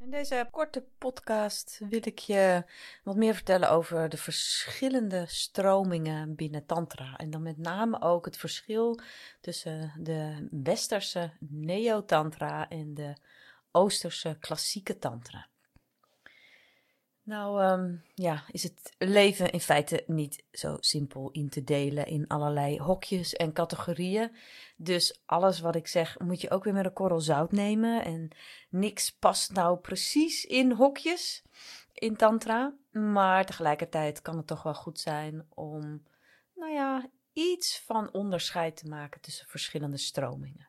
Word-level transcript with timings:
In 0.00 0.10
deze 0.10 0.48
korte 0.50 0.84
podcast 0.98 1.80
wil 1.88 2.00
ik 2.02 2.18
je 2.18 2.64
wat 3.04 3.16
meer 3.16 3.34
vertellen 3.34 3.70
over 3.70 4.08
de 4.08 4.16
verschillende 4.16 5.24
stromingen 5.26 6.34
binnen 6.34 6.66
Tantra. 6.66 7.16
En 7.16 7.30
dan 7.30 7.42
met 7.42 7.58
name 7.58 8.00
ook 8.00 8.24
het 8.24 8.36
verschil 8.36 9.00
tussen 9.40 9.92
de 9.98 10.48
westerse 10.50 11.32
neo-Tantra 11.38 12.68
en 12.68 12.94
de 12.94 13.16
oosterse 13.70 14.36
klassieke 14.40 14.98
Tantra. 14.98 15.49
Nou, 17.30 17.62
ehm, 17.62 17.96
ja, 18.14 18.44
is 18.50 18.62
het 18.62 18.94
leven 18.98 19.50
in 19.50 19.60
feite 19.60 20.04
niet 20.06 20.44
zo 20.52 20.76
simpel 20.80 21.30
in 21.30 21.48
te 21.48 21.64
delen 21.64 22.06
in 22.06 22.26
allerlei 22.26 22.78
hokjes 22.78 23.34
en 23.34 23.52
categorieën. 23.52 24.36
Dus 24.76 25.20
alles 25.26 25.60
wat 25.60 25.74
ik 25.74 25.86
zeg 25.86 26.18
moet 26.18 26.40
je 26.40 26.50
ook 26.50 26.64
weer 26.64 26.72
met 26.72 26.84
een 26.84 26.92
korrel 26.92 27.20
zout 27.20 27.52
nemen. 27.52 28.04
En 28.04 28.28
niks 28.68 29.12
past 29.12 29.52
nou 29.52 29.78
precies 29.78 30.44
in 30.44 30.72
hokjes 30.72 31.42
in 31.92 32.16
Tantra. 32.16 32.74
Maar 32.90 33.46
tegelijkertijd 33.46 34.22
kan 34.22 34.36
het 34.36 34.46
toch 34.46 34.62
wel 34.62 34.74
goed 34.74 35.00
zijn 35.00 35.46
om, 35.48 36.02
nou 36.54 36.72
ja, 36.72 37.08
iets 37.32 37.80
van 37.80 38.12
onderscheid 38.12 38.76
te 38.76 38.88
maken 38.88 39.20
tussen 39.20 39.46
verschillende 39.46 39.98
stromingen. 39.98 40.68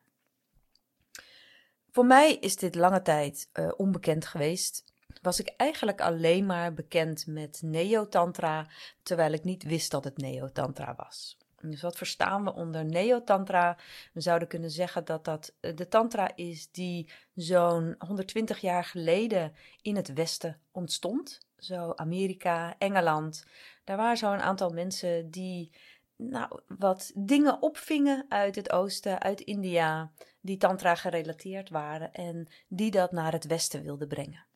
Voor 1.90 2.06
mij 2.06 2.34
is 2.34 2.56
dit 2.56 2.74
lange 2.74 3.02
tijd 3.02 3.48
uh, 3.52 3.72
onbekend 3.76 4.26
geweest 4.26 4.91
was 5.22 5.40
ik 5.40 5.54
eigenlijk 5.56 6.00
alleen 6.00 6.46
maar 6.46 6.74
bekend 6.74 7.26
met 7.26 7.60
Neo-Tantra, 7.64 8.68
terwijl 9.02 9.32
ik 9.32 9.44
niet 9.44 9.62
wist 9.62 9.90
dat 9.90 10.04
het 10.04 10.16
Neo-Tantra 10.16 10.94
was. 10.96 11.36
Dus 11.60 11.82
wat 11.82 11.96
verstaan 11.96 12.44
we 12.44 12.52
onder 12.52 12.84
Neo-Tantra? 12.84 13.76
We 14.12 14.20
zouden 14.20 14.48
kunnen 14.48 14.70
zeggen 14.70 15.04
dat 15.04 15.24
dat 15.24 15.54
eh, 15.60 15.76
de 15.76 15.88
Tantra 15.88 16.36
is 16.36 16.70
die 16.70 17.10
zo'n 17.34 17.94
120 17.98 18.58
jaar 18.58 18.84
geleden 18.84 19.52
in 19.82 19.96
het 19.96 20.12
Westen 20.12 20.60
ontstond. 20.72 21.40
Zo 21.58 21.92
Amerika, 21.96 22.74
Engeland. 22.78 23.46
Daar 23.84 23.96
waren 23.96 24.16
zo'n 24.16 24.40
aantal 24.40 24.70
mensen 24.70 25.30
die 25.30 25.72
nou, 26.16 26.60
wat 26.78 27.12
dingen 27.14 27.62
opvingen 27.62 28.26
uit 28.28 28.54
het 28.54 28.72
Oosten, 28.72 29.20
uit 29.20 29.40
India, 29.40 30.12
die 30.40 30.56
Tantra 30.56 30.94
gerelateerd 30.94 31.68
waren 31.68 32.12
en 32.12 32.48
die 32.68 32.90
dat 32.90 33.12
naar 33.12 33.32
het 33.32 33.46
Westen 33.46 33.82
wilden 33.82 34.08
brengen. 34.08 34.46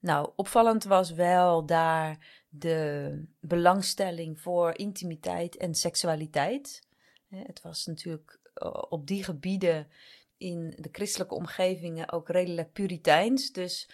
Nou, 0.00 0.30
opvallend 0.36 0.84
was 0.84 1.10
wel 1.10 1.66
daar 1.66 2.44
de 2.48 3.24
belangstelling 3.40 4.40
voor 4.40 4.78
intimiteit 4.78 5.56
en 5.56 5.74
seksualiteit. 5.74 6.86
Het 7.28 7.62
was 7.62 7.86
natuurlijk 7.86 8.38
eh, 8.54 8.82
op 8.88 9.06
die 9.06 9.24
gebieden 9.24 9.88
in 10.36 10.74
de 10.76 10.88
christelijke 10.92 11.34
omgevingen 11.34 12.12
ook 12.12 12.28
redelijk 12.28 12.72
puriteins. 12.72 13.52
Dus 13.52 13.88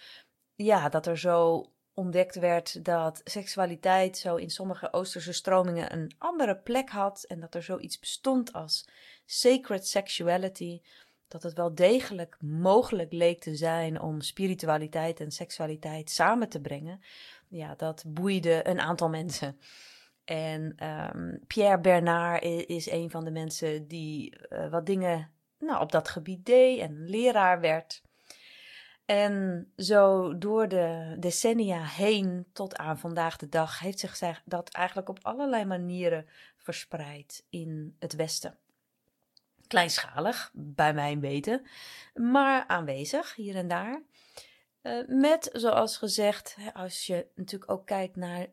ja, 0.55 0.89
dat 0.89 1.07
er 1.07 1.17
zo 1.17 1.69
ontdekt 1.93 2.35
werd 2.35 2.85
dat 2.85 3.21
seksualiteit 3.23 4.17
zo 4.17 4.35
in 4.35 4.49
sommige 4.49 4.93
Oosterse 4.93 5.33
stromingen 5.33 5.93
een 5.93 6.11
andere 6.17 6.57
plek 6.57 6.89
had 6.89 7.23
en 7.23 7.39
dat 7.39 7.55
er 7.55 7.63
zoiets 7.63 7.99
bestond 7.99 8.53
als 8.53 8.87
sacred 9.25 9.87
sexuality 9.87 10.81
dat 11.27 11.43
het 11.43 11.53
wel 11.53 11.75
degelijk 11.75 12.37
mogelijk 12.39 13.11
leek 13.11 13.39
te 13.39 13.55
zijn 13.55 14.01
om 14.01 14.21
spiritualiteit 14.21 15.19
en 15.19 15.31
seksualiteit 15.31 16.09
samen 16.09 16.49
te 16.49 16.61
brengen, 16.61 17.01
ja, 17.47 17.75
dat 17.75 18.03
boeide 18.07 18.67
een 18.67 18.79
aantal 18.79 19.09
mensen. 19.09 19.59
En 20.25 20.85
um, 21.15 21.39
Pierre 21.47 21.79
Bernard 21.79 22.43
is 22.67 22.91
een 22.91 23.09
van 23.09 23.23
de 23.23 23.31
mensen 23.31 23.87
die 23.87 24.37
uh, 24.49 24.69
wat 24.69 24.85
dingen 24.85 25.31
nou, 25.59 25.81
op 25.81 25.91
dat 25.91 26.09
gebied 26.09 26.45
deed 26.45 26.79
en 26.79 27.09
leraar 27.09 27.59
werd. 27.59 28.01
En 29.05 29.67
zo 29.77 30.37
door 30.37 30.67
de 30.67 31.15
decennia 31.19 31.83
heen 31.83 32.45
tot 32.53 32.77
aan 32.77 32.99
vandaag 32.99 33.37
de 33.37 33.49
dag 33.49 33.79
heeft 33.79 33.99
zich 33.99 34.41
dat 34.45 34.69
eigenlijk 34.69 35.09
op 35.09 35.19
allerlei 35.21 35.65
manieren 35.65 36.25
verspreid 36.57 37.45
in 37.49 37.95
het 37.99 38.15
Westen. 38.15 38.57
Kleinschalig, 39.75 40.51
bij 40.53 40.93
mijn 40.93 41.19
weten, 41.19 41.65
maar 42.13 42.67
aanwezig 42.67 43.35
hier 43.35 43.55
en 43.55 43.67
daar. 43.67 44.01
Uh, 44.81 45.07
met, 45.07 45.49
zoals 45.53 45.97
gezegd, 45.97 46.57
als 46.73 47.05
je 47.05 47.27
natuurlijk 47.35 47.71
ook 47.71 47.85
kijkt 47.85 48.15
naar 48.15 48.47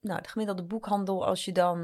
nou, 0.00 0.22
de 0.22 0.28
gemiddelde 0.28 0.62
boekhandel, 0.62 1.26
als 1.26 1.44
je 1.44 1.52
dan 1.52 1.78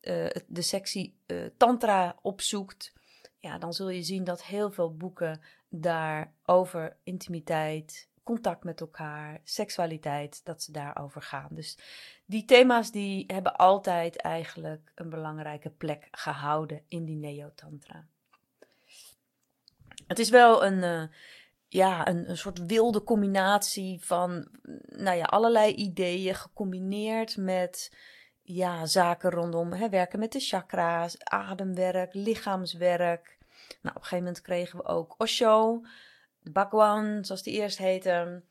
uh, 0.00 0.26
de 0.46 0.62
sectie 0.62 1.18
uh, 1.26 1.46
Tantra 1.56 2.16
opzoekt, 2.22 2.92
ja, 3.38 3.58
dan 3.58 3.72
zul 3.72 3.88
je 3.88 4.02
zien 4.02 4.24
dat 4.24 4.44
heel 4.44 4.70
veel 4.70 4.96
boeken 4.96 5.40
daar 5.68 6.34
over 6.44 6.96
intimiteit, 7.02 8.08
contact 8.22 8.64
met 8.64 8.80
elkaar, 8.80 9.40
seksualiteit, 9.44 10.44
dat 10.44 10.62
ze 10.62 10.72
daarover 10.72 11.22
gaan. 11.22 11.48
Dus 11.50 11.78
die 12.26 12.44
thema's 12.44 12.90
die 12.90 13.24
hebben 13.26 13.56
altijd 13.56 14.16
eigenlijk 14.16 14.92
een 14.94 15.10
belangrijke 15.10 15.70
plek 15.70 16.08
gehouden 16.10 16.82
in 16.88 17.04
die 17.04 17.16
neo-tantra. 17.16 18.08
Het 20.10 20.18
is 20.18 20.30
wel 20.30 20.64
een, 20.64 20.82
uh, 20.82 21.02
ja, 21.68 22.08
een, 22.08 22.36
soort 22.36 22.66
wilde 22.66 23.04
combinatie 23.04 24.04
van 24.04 24.48
nou 24.86 25.16
ja, 25.16 25.24
allerlei 25.24 25.74
ideeën 25.74 26.34
gecombineerd 26.34 27.36
met 27.36 27.96
ja, 28.42 28.86
zaken 28.86 29.30
rondom 29.30 29.72
hè, 29.72 29.88
werken 29.88 30.18
met 30.18 30.32
de 30.32 30.40
chakra's, 30.40 31.18
ademwerk, 31.18 32.14
lichaamswerk. 32.14 33.38
Nou, 33.82 33.96
op 33.96 34.02
een 34.02 34.08
gegeven 34.08 34.18
moment 34.18 34.40
kregen 34.40 34.78
we 34.78 34.84
ook 34.84 35.14
Osho, 35.18 35.80
Bhagwan, 36.42 37.24
zoals 37.24 37.42
die 37.42 37.54
eerst 37.54 37.78
heette, 37.78 38.42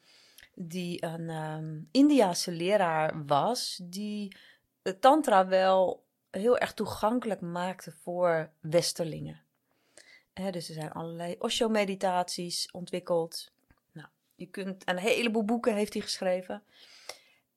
die 0.53 1.03
een 1.05 1.29
um, 1.29 1.87
Indiase 1.91 2.51
leraar 2.51 3.25
was, 3.25 3.79
die 3.83 4.35
de 4.81 4.99
tantra 4.99 5.47
wel 5.47 6.05
heel 6.29 6.57
erg 6.57 6.73
toegankelijk 6.73 7.41
maakte 7.41 7.91
voor 7.91 8.51
westerlingen. 8.59 9.47
Dus 10.51 10.67
er 10.67 10.73
zijn 10.73 10.91
allerlei 10.91 11.35
Osho-meditaties 11.39 12.71
ontwikkeld. 12.71 13.51
Nou, 13.91 14.07
je 14.35 14.45
kunt 14.45 14.89
een 14.89 14.97
heleboel 14.97 15.45
boeken 15.45 15.75
heeft 15.75 15.93
hij 15.93 16.01
geschreven. 16.01 16.63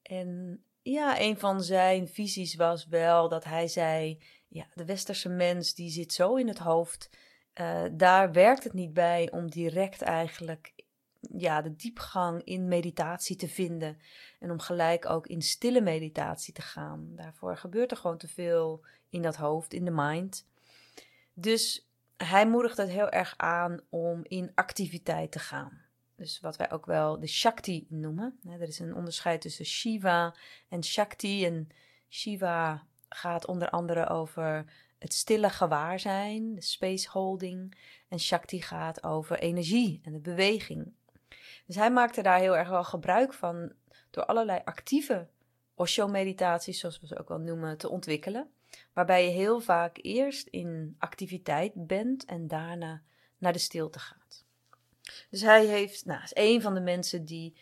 En 0.02 0.62
ja, 0.82 1.20
een 1.20 1.38
van 1.38 1.62
zijn 1.62 2.08
visies 2.08 2.54
was 2.54 2.86
wel 2.86 3.28
dat 3.28 3.44
hij 3.44 3.68
zei: 3.68 4.18
ja, 4.48 4.66
de 4.74 4.84
westerse 4.84 5.28
mens 5.28 5.74
die 5.74 5.90
zit 5.90 6.12
zo 6.12 6.34
in 6.34 6.48
het 6.48 6.58
hoofd 6.58 7.10
uh, 7.60 7.84
daar 7.92 8.32
werkt 8.32 8.64
het 8.64 8.72
niet 8.72 8.92
bij 8.92 9.30
om 9.30 9.50
direct 9.50 10.02
eigenlijk 10.02 10.72
ja, 11.20 11.62
de 11.62 11.76
diepgang 11.76 12.44
in 12.44 12.68
meditatie 12.68 13.36
te 13.36 13.48
vinden. 13.48 13.98
En 14.38 14.50
om 14.50 14.58
gelijk 14.58 15.06
ook 15.06 15.26
in 15.26 15.42
stille 15.42 15.80
meditatie 15.80 16.54
te 16.54 16.62
gaan. 16.62 17.08
Daarvoor 17.14 17.56
gebeurt 17.56 17.90
er 17.90 17.96
gewoon 17.96 18.18
te 18.18 18.28
veel 18.28 18.84
in 19.08 19.22
dat 19.22 19.36
hoofd, 19.36 19.72
in 19.74 19.84
de 19.84 19.90
mind. 19.90 20.46
Dus 21.34 21.88
hij 22.24 22.46
moedigt 22.46 22.76
het 22.76 22.88
heel 22.88 23.10
erg 23.10 23.34
aan 23.36 23.80
om 23.88 24.20
in 24.22 24.52
activiteit 24.54 25.32
te 25.32 25.38
gaan. 25.38 25.80
Dus 26.16 26.40
wat 26.40 26.56
wij 26.56 26.70
ook 26.70 26.86
wel 26.86 27.20
de 27.20 27.26
Shakti 27.26 27.86
noemen. 27.88 28.38
Er 28.48 28.60
is 28.60 28.78
een 28.78 28.94
onderscheid 28.94 29.40
tussen 29.40 29.64
Shiva 29.64 30.34
en 30.68 30.84
Shakti. 30.84 31.46
En 31.46 31.68
Shiva 32.08 32.86
gaat 33.08 33.46
onder 33.46 33.70
andere 33.70 34.08
over 34.08 34.64
het 34.98 35.12
stille 35.12 35.50
gewaarzijn, 35.50 36.54
de 36.54 36.60
space 36.60 37.10
holding. 37.10 37.78
En 38.08 38.18
Shakti 38.18 38.62
gaat 38.62 39.04
over 39.04 39.38
energie 39.38 40.00
en 40.04 40.12
de 40.12 40.20
beweging. 40.20 40.92
Dus 41.66 41.76
hij 41.76 41.90
maakte 41.90 42.22
daar 42.22 42.38
heel 42.38 42.56
erg 42.56 42.68
wel 42.68 42.84
gebruik 42.84 43.32
van 43.32 43.72
door 44.10 44.24
allerlei 44.24 44.60
actieve 44.64 45.28
Osho-meditaties, 45.74 46.80
zoals 46.80 47.00
we 47.00 47.06
ze 47.06 47.18
ook 47.18 47.28
wel 47.28 47.38
noemen, 47.38 47.78
te 47.78 47.88
ontwikkelen. 47.88 48.50
Waarbij 48.92 49.24
je 49.24 49.30
heel 49.30 49.60
vaak 49.60 49.98
eerst 50.00 50.46
in 50.46 50.96
activiteit 50.98 51.86
bent 51.86 52.24
en 52.24 52.48
daarna 52.48 53.02
naar 53.38 53.52
de 53.52 53.58
stilte 53.58 53.98
gaat. 53.98 54.44
Dus 55.30 55.40
hij 55.40 55.66
heeft, 55.66 56.04
nou, 56.04 56.22
is 56.22 56.34
een 56.34 56.62
van 56.62 56.74
de 56.74 56.80
mensen 56.80 57.24
die 57.24 57.54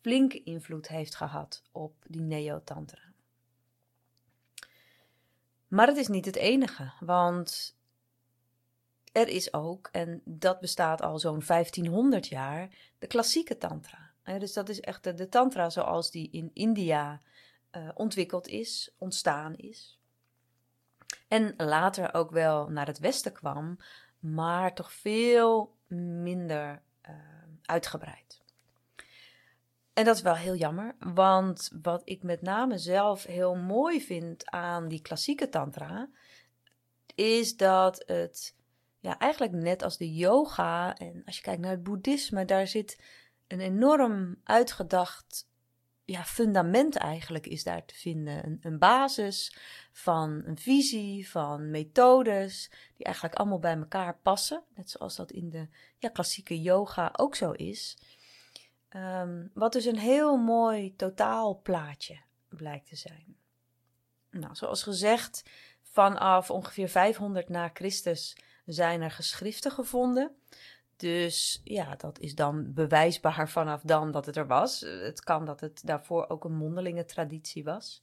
flinke 0.00 0.42
invloed 0.42 0.88
heeft 0.88 1.14
gehad 1.14 1.62
op 1.72 1.94
die 2.06 2.20
Neo-Tantra. 2.20 3.02
Maar 5.68 5.86
het 5.86 5.96
is 5.96 6.08
niet 6.08 6.24
het 6.24 6.36
enige, 6.36 6.92
want 7.00 7.76
er 9.12 9.28
is 9.28 9.52
ook, 9.52 9.88
en 9.92 10.22
dat 10.24 10.60
bestaat 10.60 11.02
al 11.02 11.18
zo'n 11.18 11.42
1500 11.46 12.26
jaar, 12.28 12.68
de 12.98 13.06
klassieke 13.06 13.56
tantra. 13.56 14.10
dus 14.38 14.52
dat 14.52 14.68
is 14.68 14.80
echt 14.80 15.04
de, 15.04 15.28
tantra 15.28 15.70
zoals 15.70 16.10
die 16.10 16.30
in 16.30 16.50
India 16.54 17.20
uh, 17.76 17.88
ontwikkeld 17.94 18.48
is, 18.48 18.94
ontstaan 18.98 19.56
is. 19.56 19.99
En 21.28 21.54
later 21.56 22.14
ook 22.14 22.30
wel 22.30 22.68
naar 22.68 22.86
het 22.86 22.98
westen 22.98 23.32
kwam, 23.32 23.78
maar 24.18 24.74
toch 24.74 24.92
veel 24.92 25.76
minder 26.22 26.82
uh, 27.08 27.14
uitgebreid. 27.62 28.42
En 29.92 30.04
dat 30.04 30.16
is 30.16 30.22
wel 30.22 30.36
heel 30.36 30.54
jammer, 30.54 30.94
want 30.98 31.70
wat 31.82 32.02
ik 32.04 32.22
met 32.22 32.42
name 32.42 32.78
zelf 32.78 33.24
heel 33.24 33.56
mooi 33.56 34.00
vind 34.02 34.50
aan 34.50 34.88
die 34.88 35.02
klassieke 35.02 35.48
tantra, 35.48 36.08
is 37.14 37.56
dat 37.56 38.02
het 38.06 38.56
ja, 39.00 39.18
eigenlijk 39.18 39.52
net 39.52 39.82
als 39.82 39.96
de 39.96 40.14
yoga 40.14 40.96
en 40.96 41.22
als 41.24 41.36
je 41.36 41.42
kijkt 41.42 41.60
naar 41.60 41.70
het 41.70 41.82
boeddhisme, 41.82 42.44
daar 42.44 42.66
zit 42.66 43.02
een 43.46 43.60
enorm 43.60 44.36
uitgedacht 44.44 45.48
ja, 46.10 46.24
fundament 46.24 46.96
eigenlijk 46.96 47.46
is 47.46 47.64
daar 47.64 47.84
te 47.84 47.94
vinden. 47.94 48.58
Een 48.60 48.78
basis 48.78 49.56
van 50.00 50.42
een 50.44 50.58
visie, 50.58 51.30
van 51.30 51.70
methodes, 51.70 52.70
die 52.96 53.04
eigenlijk 53.04 53.34
allemaal 53.34 53.58
bij 53.58 53.76
elkaar 53.76 54.18
passen. 54.22 54.62
Net 54.74 54.90
zoals 54.90 55.16
dat 55.16 55.30
in 55.30 55.50
de 55.50 55.68
ja, 55.98 56.08
klassieke 56.08 56.60
yoga 56.60 57.10
ook 57.16 57.34
zo 57.34 57.50
is. 57.50 57.98
Ehm, 58.88 59.46
wat 59.54 59.72
dus 59.72 59.84
een 59.84 59.98
heel 59.98 60.36
mooi 60.36 60.96
totaalplaatje 60.96 62.20
blijkt 62.48 62.88
te 62.88 62.96
zijn. 62.96 63.36
Nou, 64.30 64.54
zoals 64.54 64.82
gezegd, 64.82 65.42
vanaf 65.82 66.50
ongeveer 66.50 66.88
500 66.88 67.48
na 67.48 67.70
Christus 67.74 68.36
zijn 68.64 69.02
er 69.02 69.10
geschriften 69.10 69.70
gevonden. 69.70 70.34
Dus 70.96 71.60
ja, 71.64 71.96
dat 71.96 72.18
is 72.18 72.34
dan 72.34 72.72
bewijsbaar 72.72 73.48
vanaf 73.48 73.82
dan 73.82 74.10
dat 74.10 74.26
het 74.26 74.36
er 74.36 74.46
was. 74.46 74.80
Het 74.80 75.20
kan 75.20 75.44
dat 75.44 75.60
het 75.60 75.86
daarvoor 75.86 76.28
ook 76.28 76.44
een 76.44 76.56
mondelinge 76.56 77.04
traditie 77.04 77.64
was. 77.64 78.02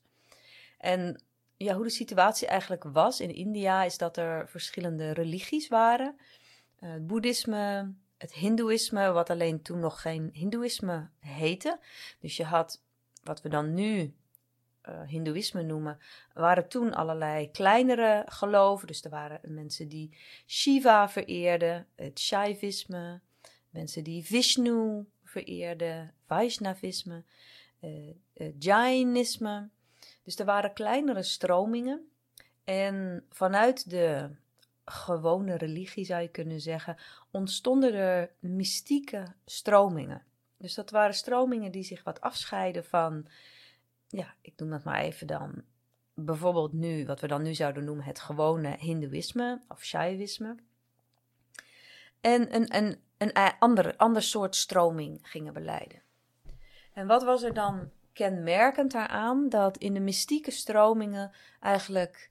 En 0.77 1.21
ja, 1.57 1.75
hoe 1.75 1.83
de 1.83 1.89
situatie 1.89 2.47
eigenlijk 2.47 2.83
was 2.83 3.19
in 3.19 3.33
India 3.33 3.83
is 3.83 3.97
dat 3.97 4.17
er 4.17 4.49
verschillende 4.49 5.11
religies 5.11 5.67
waren. 5.67 6.15
Uh, 6.79 6.91
het 6.91 7.07
boeddhisme, 7.07 7.93
het 8.17 8.33
hindoeïsme, 8.33 9.11
wat 9.11 9.29
alleen 9.29 9.61
toen 9.61 9.79
nog 9.79 10.01
geen 10.01 10.29
hindoeïsme 10.33 11.09
heette. 11.19 11.79
Dus 12.19 12.37
je 12.37 12.43
had 12.43 12.81
wat 13.23 13.41
we 13.41 13.49
dan 13.49 13.73
nu 13.73 14.13
uh, 14.89 15.01
hindoeïsme 15.07 15.63
noemen, 15.63 15.99
waren 16.33 16.67
toen 16.67 16.93
allerlei 16.93 17.51
kleinere 17.51 18.23
geloven. 18.27 18.87
Dus 18.87 19.03
er 19.03 19.09
waren 19.09 19.39
mensen 19.43 19.87
die 19.87 20.17
Shiva 20.47 21.09
vereerden, 21.09 21.87
het 21.95 22.19
Shaivisme, 22.19 23.21
mensen 23.69 24.03
die 24.03 24.23
Vishnu 24.25 25.05
vereerden, 25.23 26.13
Vaishnavisme, 26.25 27.23
uh, 27.81 28.15
Jainisme. 28.59 29.69
Dus 30.27 30.39
er 30.39 30.45
waren 30.45 30.73
kleinere 30.73 31.23
stromingen. 31.23 32.09
En 32.63 33.25
vanuit 33.29 33.89
de 33.89 34.29
gewone 34.85 35.57
religie, 35.57 36.05
zou 36.05 36.21
je 36.21 36.27
kunnen 36.27 36.61
zeggen, 36.61 36.97
ontstonden 37.31 37.93
er 37.93 38.31
mystieke 38.39 39.33
stromingen. 39.45 40.23
Dus 40.57 40.73
dat 40.73 40.89
waren 40.89 41.13
stromingen 41.13 41.71
die 41.71 41.83
zich 41.83 42.03
wat 42.03 42.21
afscheiden 42.21 42.85
van 42.85 43.27
ja, 44.07 44.35
ik 44.41 44.53
noem 44.57 44.69
dat 44.69 44.83
maar 44.83 44.99
even 44.99 45.27
dan, 45.27 45.63
bijvoorbeeld 46.13 46.73
nu, 46.73 47.05
wat 47.05 47.19
we 47.19 47.27
dan 47.27 47.41
nu 47.41 47.53
zouden 47.53 47.83
noemen 47.83 48.05
het 48.05 48.19
gewone 48.19 48.75
Hindoeïsme 48.79 49.61
of 49.67 49.83
Shaivisme. 49.83 50.55
En 52.21 52.55
een, 52.55 52.75
een, 52.75 53.01
een 53.17 53.33
ander, 53.59 53.95
ander 53.95 54.21
soort 54.21 54.55
stroming 54.55 55.19
gingen 55.21 55.53
beleiden. 55.53 56.01
En 56.93 57.07
wat 57.07 57.23
was 57.23 57.43
er 57.43 57.53
dan 57.53 57.91
kenmerkend 58.17 58.91
daaraan? 58.91 59.49
Dat 59.49 59.77
in 59.77 59.93
de 59.93 59.99
mystieke 59.99 60.51
stromingen 60.51 61.31
eigenlijk 61.59 62.29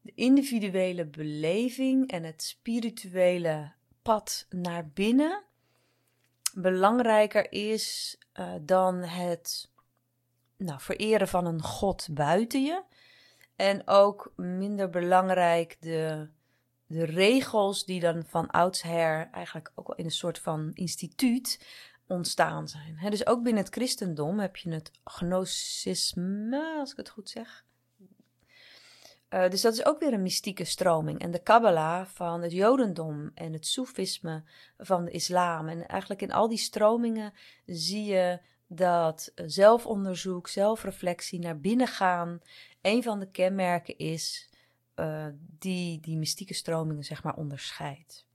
de 0.00 0.12
individuele 0.14 1.06
beleving 1.06 2.10
en 2.10 2.22
het 2.22 2.42
spirituele 2.42 3.72
pad 4.02 4.46
naar 4.50 4.88
binnen 4.88 5.42
belangrijker 6.54 7.52
is 7.52 8.18
uh, 8.34 8.52
dan 8.62 8.94
het 8.94 9.70
nou, 10.56 10.80
vereren 10.80 11.28
van 11.28 11.46
een 11.46 11.62
god 11.62 12.08
buiten 12.10 12.62
je. 12.62 12.82
En 13.56 13.88
ook 13.88 14.32
minder 14.36 14.90
belangrijk 14.90 15.76
de, 15.80 16.28
de 16.86 17.04
regels 17.04 17.84
die 17.84 18.00
dan 18.00 18.24
van 18.26 18.50
oudsher 18.50 19.28
eigenlijk 19.30 19.72
ook 19.74 19.86
wel 19.86 19.96
in 19.96 20.04
een 20.04 20.10
soort 20.10 20.38
van 20.38 20.70
instituut 20.74 21.66
ontstaan 22.06 22.68
zijn. 22.68 22.98
dus 23.10 23.26
ook 23.26 23.42
binnen 23.42 23.62
het 23.62 23.74
christendom 23.74 24.38
heb 24.38 24.56
je 24.56 24.70
het 24.70 24.90
gnosticisme, 25.04 26.76
als 26.78 26.90
ik 26.90 26.96
het 26.96 27.08
goed 27.08 27.28
zeg. 27.28 27.64
Uh, 29.30 29.48
dus 29.48 29.60
dat 29.60 29.72
is 29.72 29.84
ook 29.84 30.00
weer 30.00 30.12
een 30.12 30.22
mystieke 30.22 30.64
stroming. 30.64 31.20
En 31.20 31.30
de 31.30 31.42
Kabbalah 31.42 32.06
van 32.06 32.42
het 32.42 32.52
Jodendom 32.52 33.30
en 33.34 33.52
het 33.52 33.66
Soefisme 33.66 34.42
van 34.78 35.04
de 35.04 35.10
islam. 35.10 35.68
En 35.68 35.86
eigenlijk 35.86 36.22
in 36.22 36.32
al 36.32 36.48
die 36.48 36.58
stromingen 36.58 37.32
zie 37.66 38.04
je 38.04 38.40
dat 38.66 39.32
zelfonderzoek, 39.34 40.48
zelfreflectie, 40.48 41.38
naar 41.38 41.60
binnen 41.60 41.86
gaan, 41.86 42.40
een 42.80 43.02
van 43.02 43.20
de 43.20 43.30
kenmerken 43.30 43.98
is 43.98 44.50
uh, 44.96 45.26
die 45.58 46.00
die 46.00 46.16
mystieke 46.16 46.54
stromingen 46.54 47.04
zeg 47.04 47.22
maar 47.22 47.36
onderscheidt. 47.36 48.26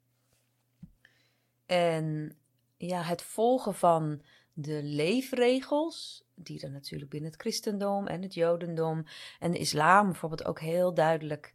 En 1.66 2.38
ja, 2.78 3.02
het 3.02 3.22
volgen 3.22 3.76
van 3.76 4.22
de 4.54 4.84
leefregels, 4.84 6.24
die 6.36 6.62
er 6.62 6.72
natuurlijk 6.72 7.12
binnen 7.12 7.32
het 7.32 7.42
christendom 7.42 8.08
en 8.08 8.22
het 8.22 8.34
jodendom 8.34 9.06
en 9.40 9.52
de 9.52 9.58
islam 9.58 10.06
bijvoorbeeld 10.06 10.46
ook 10.46 10.60
heel 10.60 10.94
duidelijk 10.94 11.54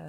uh, 0.00 0.06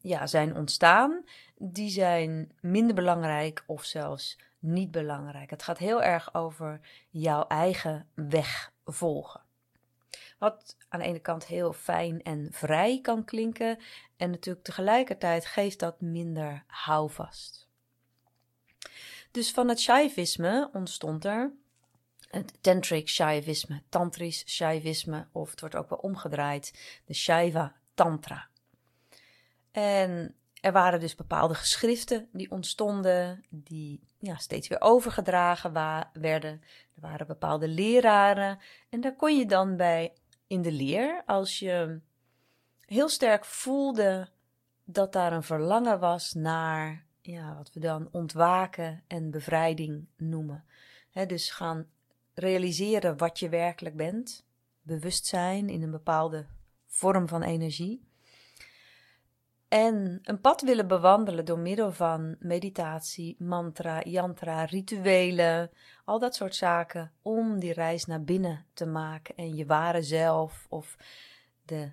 ja, 0.00 0.26
zijn 0.26 0.56
ontstaan, 0.56 1.24
die 1.54 1.90
zijn 1.90 2.52
minder 2.60 2.94
belangrijk 2.94 3.64
of 3.66 3.84
zelfs 3.84 4.38
niet 4.58 4.90
belangrijk. 4.90 5.50
Het 5.50 5.62
gaat 5.62 5.78
heel 5.78 6.02
erg 6.02 6.34
over 6.34 6.80
jouw 7.10 7.46
eigen 7.46 8.08
weg 8.14 8.72
volgen. 8.84 9.44
Wat 10.38 10.76
aan 10.88 11.00
de 11.00 11.06
ene 11.06 11.18
kant 11.18 11.46
heel 11.46 11.72
fijn 11.72 12.22
en 12.22 12.48
vrij 12.50 13.00
kan 13.00 13.24
klinken, 13.24 13.78
en 14.16 14.30
natuurlijk 14.30 14.64
tegelijkertijd 14.64 15.46
geeft 15.46 15.78
dat 15.78 16.00
minder 16.00 16.64
houvast. 16.66 17.65
Dus 19.36 19.50
van 19.50 19.68
het 19.68 19.80
Shaivisme 19.80 20.70
ontstond 20.72 21.24
er 21.24 21.52
het 22.28 22.62
Tantric 22.62 23.08
Shaivisme, 23.08 23.82
Tantrisch 23.88 24.44
Shaivisme, 24.46 25.26
of 25.32 25.50
het 25.50 25.60
wordt 25.60 25.76
ook 25.76 25.88
wel 25.88 25.98
omgedraaid, 25.98 27.00
de 27.04 27.14
Shaiva 27.14 27.74
Tantra. 27.94 28.48
En 29.70 30.34
er 30.60 30.72
waren 30.72 31.00
dus 31.00 31.14
bepaalde 31.14 31.54
geschriften 31.54 32.28
die 32.32 32.50
ontstonden, 32.50 33.44
die 33.48 34.00
ja, 34.18 34.36
steeds 34.36 34.68
weer 34.68 34.80
overgedragen 34.80 35.72
werden. 36.12 36.62
Er 36.94 37.00
waren 37.00 37.26
bepaalde 37.26 37.68
leraren. 37.68 38.58
En 38.88 39.00
daar 39.00 39.16
kon 39.16 39.36
je 39.36 39.46
dan 39.46 39.76
bij 39.76 40.12
in 40.46 40.62
de 40.62 40.72
leer, 40.72 41.22
als 41.26 41.58
je 41.58 42.00
heel 42.80 43.08
sterk 43.08 43.44
voelde 43.44 44.28
dat 44.84 45.12
daar 45.12 45.32
een 45.32 45.42
verlangen 45.42 45.98
was 46.00 46.32
naar 46.32 47.05
ja, 47.26 47.56
wat 47.56 47.72
we 47.72 47.80
dan 47.80 48.08
ontwaken 48.12 49.02
en 49.06 49.30
bevrijding 49.30 50.06
noemen. 50.16 50.64
dus 51.26 51.50
gaan 51.50 51.86
realiseren 52.34 53.16
wat 53.16 53.38
je 53.38 53.48
werkelijk 53.48 53.96
bent, 53.96 54.46
bewustzijn 54.82 55.68
in 55.68 55.82
een 55.82 55.90
bepaalde 55.90 56.46
vorm 56.86 57.28
van 57.28 57.42
energie. 57.42 58.04
En 59.68 60.18
een 60.22 60.40
pad 60.40 60.62
willen 60.62 60.88
bewandelen 60.88 61.44
door 61.44 61.58
middel 61.58 61.92
van 61.92 62.36
meditatie, 62.38 63.36
mantra, 63.38 64.02
yantra, 64.02 64.64
rituelen, 64.64 65.70
al 66.04 66.18
dat 66.18 66.34
soort 66.34 66.54
zaken, 66.54 67.12
om 67.22 67.58
die 67.58 67.72
reis 67.72 68.04
naar 68.04 68.22
binnen 68.22 68.66
te 68.72 68.86
maken 68.86 69.36
en 69.36 69.54
je 69.54 69.66
ware 69.66 70.02
zelf 70.02 70.66
of 70.68 70.96
de, 71.64 71.90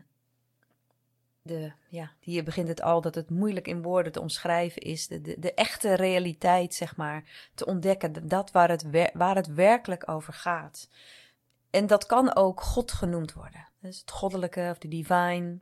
de 1.44 1.72
ja, 1.88 2.12
hier 2.20 2.44
begint 2.44 2.68
het 2.68 2.82
al 2.82 3.02
dat 3.02 3.16
het 3.16 3.30
moeilijk 3.30 3.68
in 3.68 3.82
woorden 3.82 4.12
te 4.12 4.22
omschrijven 4.22 4.82
is, 4.82 5.08
de, 5.08 5.22
de, 5.22 5.40
de 5.40 5.54
echte 5.54 5.94
realiteit, 5.94 6.74
zeg 6.74 6.96
maar, 6.96 7.50
te 7.56 7.66
ontdekken, 7.66 8.28
dat 8.28 8.52
waar 8.52 8.70
het, 8.70 8.86
waar 9.14 9.36
het 9.36 9.48
werkelijk 9.48 10.10
over 10.10 10.34
gaat. 10.34 10.90
En 11.70 11.88
dat 11.88 12.06
kan 12.06 12.36
ook 12.36 12.62
God 12.62 12.92
genoemd 12.92 13.34
worden. 13.34 13.68
Dus 13.80 14.00
het 14.00 14.12
goddelijke 14.12 14.68
of 14.72 14.78
de 14.78 14.88
divine. 14.88 15.60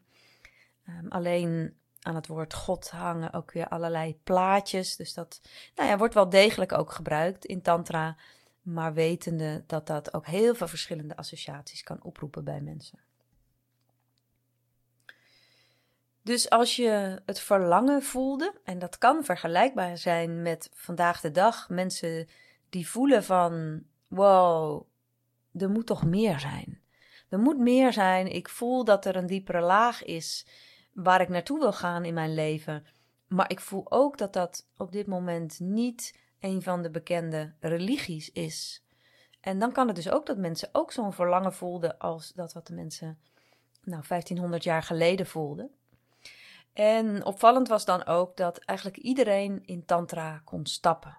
Um, 0.87 1.07
alleen 1.09 1.75
aan 2.01 2.15
het 2.15 2.27
woord 2.27 2.53
God 2.53 2.89
hangen 2.89 3.33
ook 3.33 3.51
weer 3.51 3.67
allerlei 3.67 4.19
plaatjes. 4.23 4.95
Dus 4.95 5.13
dat 5.13 5.41
nou 5.75 5.89
ja, 5.89 5.97
wordt 5.97 6.13
wel 6.13 6.29
degelijk 6.29 6.71
ook 6.71 6.91
gebruikt 6.91 7.45
in 7.45 7.61
Tantra. 7.61 8.15
Maar 8.61 8.93
wetende 8.93 9.63
dat 9.67 9.87
dat 9.87 10.13
ook 10.13 10.25
heel 10.25 10.55
veel 10.55 10.67
verschillende 10.67 11.15
associaties 11.15 11.83
kan 11.83 12.03
oproepen 12.03 12.43
bij 12.43 12.61
mensen. 12.61 12.99
Dus 16.23 16.49
als 16.49 16.75
je 16.75 17.21
het 17.25 17.39
verlangen 17.39 18.03
voelde, 18.03 18.53
en 18.63 18.79
dat 18.79 18.97
kan 18.97 19.23
vergelijkbaar 19.23 19.97
zijn 19.97 20.41
met 20.41 20.69
vandaag 20.73 21.21
de 21.21 21.31
dag, 21.31 21.69
mensen 21.69 22.27
die 22.69 22.89
voelen 22.89 23.23
van, 23.23 23.83
wow, 24.07 24.85
er 25.57 25.69
moet 25.69 25.85
toch 25.85 26.05
meer 26.05 26.39
zijn. 26.39 26.81
Er 27.29 27.39
moet 27.39 27.57
meer 27.57 27.93
zijn. 27.93 28.27
Ik 28.27 28.49
voel 28.49 28.83
dat 28.83 29.05
er 29.05 29.15
een 29.15 29.27
diepere 29.27 29.61
laag 29.61 30.03
is 30.03 30.45
waar 30.93 31.21
ik 31.21 31.29
naartoe 31.29 31.59
wil 31.59 31.73
gaan 31.73 32.05
in 32.05 32.13
mijn 32.13 32.33
leven. 32.33 32.85
Maar 33.27 33.49
ik 33.49 33.59
voel 33.59 33.91
ook 33.91 34.17
dat 34.17 34.33
dat 34.33 34.67
op 34.77 34.91
dit 34.91 35.07
moment 35.07 35.59
niet 35.59 36.19
een 36.39 36.61
van 36.61 36.81
de 36.81 36.89
bekende 36.89 37.53
religies 37.59 38.31
is. 38.31 38.83
En 39.41 39.59
dan 39.59 39.71
kan 39.71 39.87
het 39.87 39.95
dus 39.95 40.09
ook 40.09 40.25
dat 40.25 40.37
mensen 40.37 40.69
ook 40.71 40.91
zo'n 40.91 41.13
verlangen 41.13 41.53
voelden 41.53 41.97
als 41.97 42.33
dat 42.33 42.53
wat 42.53 42.67
de 42.67 42.73
mensen 42.73 43.19
nou 43.83 44.03
1500 44.07 44.63
jaar 44.63 44.83
geleden 44.83 45.25
voelden. 45.25 45.71
En 46.73 47.25
opvallend 47.25 47.67
was 47.67 47.85
dan 47.85 48.05
ook 48.05 48.37
dat 48.37 48.57
eigenlijk 48.57 48.97
iedereen 48.97 49.65
in 49.65 49.85
tantra 49.85 50.41
kon 50.43 50.65
stappen. 50.65 51.17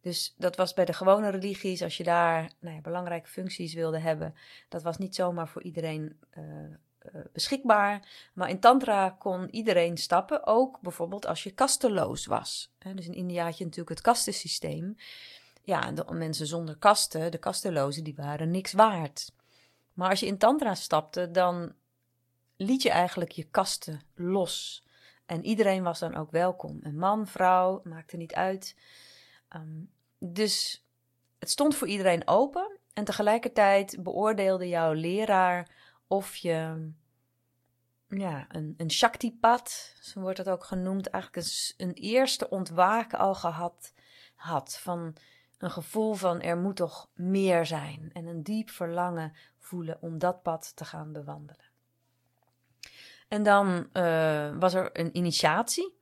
Dus 0.00 0.34
dat 0.36 0.56
was 0.56 0.74
bij 0.74 0.84
de 0.84 0.92
gewone 0.92 1.30
religies, 1.30 1.82
als 1.82 1.96
je 1.96 2.04
daar 2.04 2.50
nou 2.58 2.74
ja, 2.74 2.80
belangrijke 2.80 3.28
functies 3.28 3.74
wilde 3.74 3.98
hebben, 3.98 4.34
dat 4.68 4.82
was 4.82 4.98
niet 4.98 5.14
zomaar 5.14 5.48
voor 5.48 5.62
iedereen 5.62 6.20
uh, 6.38 6.44
uh, 7.14 7.20
beschikbaar. 7.32 8.08
Maar 8.34 8.48
in 8.48 8.60
Tantra 8.60 9.10
kon 9.10 9.50
iedereen 9.50 9.96
stappen, 9.96 10.46
ook 10.46 10.80
bijvoorbeeld 10.80 11.26
als 11.26 11.42
je 11.42 11.50
kasteloos 11.50 12.26
was. 12.26 12.74
Dus 12.94 13.06
in 13.06 13.14
India 13.14 13.44
had 13.44 13.58
je 13.58 13.64
natuurlijk 13.64 13.90
het 13.90 14.00
kastensysteem. 14.00 14.96
Ja, 15.62 15.92
de 15.92 16.04
mensen 16.12 16.46
zonder 16.46 16.76
kasten, 16.76 17.30
de 17.30 17.38
kastelozen, 17.38 18.04
die 18.04 18.14
waren 18.16 18.50
niks 18.50 18.72
waard. 18.72 19.32
Maar 19.92 20.10
als 20.10 20.20
je 20.20 20.26
in 20.26 20.38
Tantra 20.38 20.74
stapte, 20.74 21.30
dan 21.30 21.72
liet 22.56 22.82
je 22.82 22.90
eigenlijk 22.90 23.30
je 23.30 23.44
kasten 23.44 24.00
los. 24.14 24.84
En 25.26 25.44
iedereen 25.44 25.82
was 25.82 25.98
dan 25.98 26.14
ook 26.14 26.30
welkom. 26.30 26.78
Een 26.82 26.98
man, 26.98 27.26
vrouw, 27.26 27.80
maakte 27.84 28.16
niet 28.16 28.34
uit. 28.34 28.76
Um, 29.56 29.90
dus 30.18 30.84
het 31.38 31.50
stond 31.50 31.74
voor 31.74 31.88
iedereen 31.88 32.28
open. 32.28 32.78
En 32.92 33.04
tegelijkertijd 33.04 34.02
beoordeelde 34.02 34.68
jouw 34.68 34.92
leraar 34.92 35.70
of 36.06 36.36
je 36.36 36.88
ja, 38.08 38.46
een, 38.48 38.74
een 38.76 38.90
Shakti-pad, 38.90 39.94
zo 40.00 40.20
wordt 40.20 40.38
het 40.38 40.48
ook 40.48 40.64
genoemd, 40.64 41.06
eigenlijk 41.08 41.46
een, 41.46 41.86
een 41.86 41.94
eerste 41.94 42.48
ontwaken 42.48 43.18
al 43.18 43.34
gehad 43.34 43.92
had. 44.34 44.78
Van 44.78 45.16
een 45.58 45.70
gevoel 45.70 46.14
van 46.14 46.40
er 46.40 46.56
moet 46.56 46.76
toch 46.76 47.10
meer 47.14 47.66
zijn. 47.66 48.10
En 48.12 48.26
een 48.26 48.42
diep 48.42 48.70
verlangen 48.70 49.32
voelen 49.58 49.98
om 50.00 50.18
dat 50.18 50.42
pad 50.42 50.76
te 50.76 50.84
gaan 50.84 51.12
bewandelen. 51.12 51.64
En 53.28 53.42
dan 53.42 53.88
uh, 53.92 54.58
was 54.58 54.74
er 54.74 54.90
een 54.92 55.16
initiatie, 55.16 55.94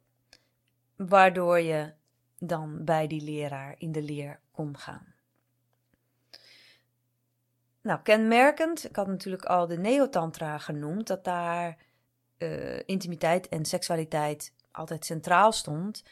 waardoor 0.96 1.60
je 1.60 1.92
dan 2.38 2.84
bij 2.84 3.06
die 3.06 3.22
leraar 3.22 3.74
in 3.78 3.92
de 3.92 4.02
leer 4.02 4.40
kon 4.50 4.78
gaan. 4.78 5.14
Nou, 7.80 8.00
kenmerkend, 8.02 8.84
ik 8.84 8.96
had 8.96 9.06
natuurlijk 9.06 9.44
al 9.44 9.66
de 9.66 9.78
neotantra 9.78 10.58
genoemd, 10.58 11.06
dat 11.06 11.24
daar 11.24 11.76
uh, 12.38 12.80
intimiteit 12.86 13.48
en 13.48 13.64
seksualiteit 13.64 14.52
altijd 14.70 15.04
centraal 15.04 15.52
stond. 15.52 16.04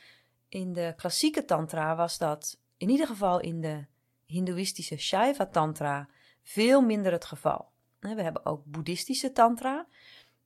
In 0.49 0.73
de 0.73 0.93
klassieke 0.97 1.45
tantra 1.45 1.97
was 1.97 2.19
dat 2.19 2.59
in 2.77 2.89
ieder 2.89 3.07
geval 3.07 3.41
in 3.41 3.61
de 3.61 3.85
hindoeïstische 4.27 4.97
Shaiva 4.97 5.47
tantra 5.47 6.09
veel 6.43 6.81
minder 6.81 7.13
het 7.13 7.25
geval. 7.25 7.71
We 7.99 8.23
hebben 8.23 8.47
ook 8.47 8.65
boeddhistische 8.65 9.33
tantra. 9.33 9.87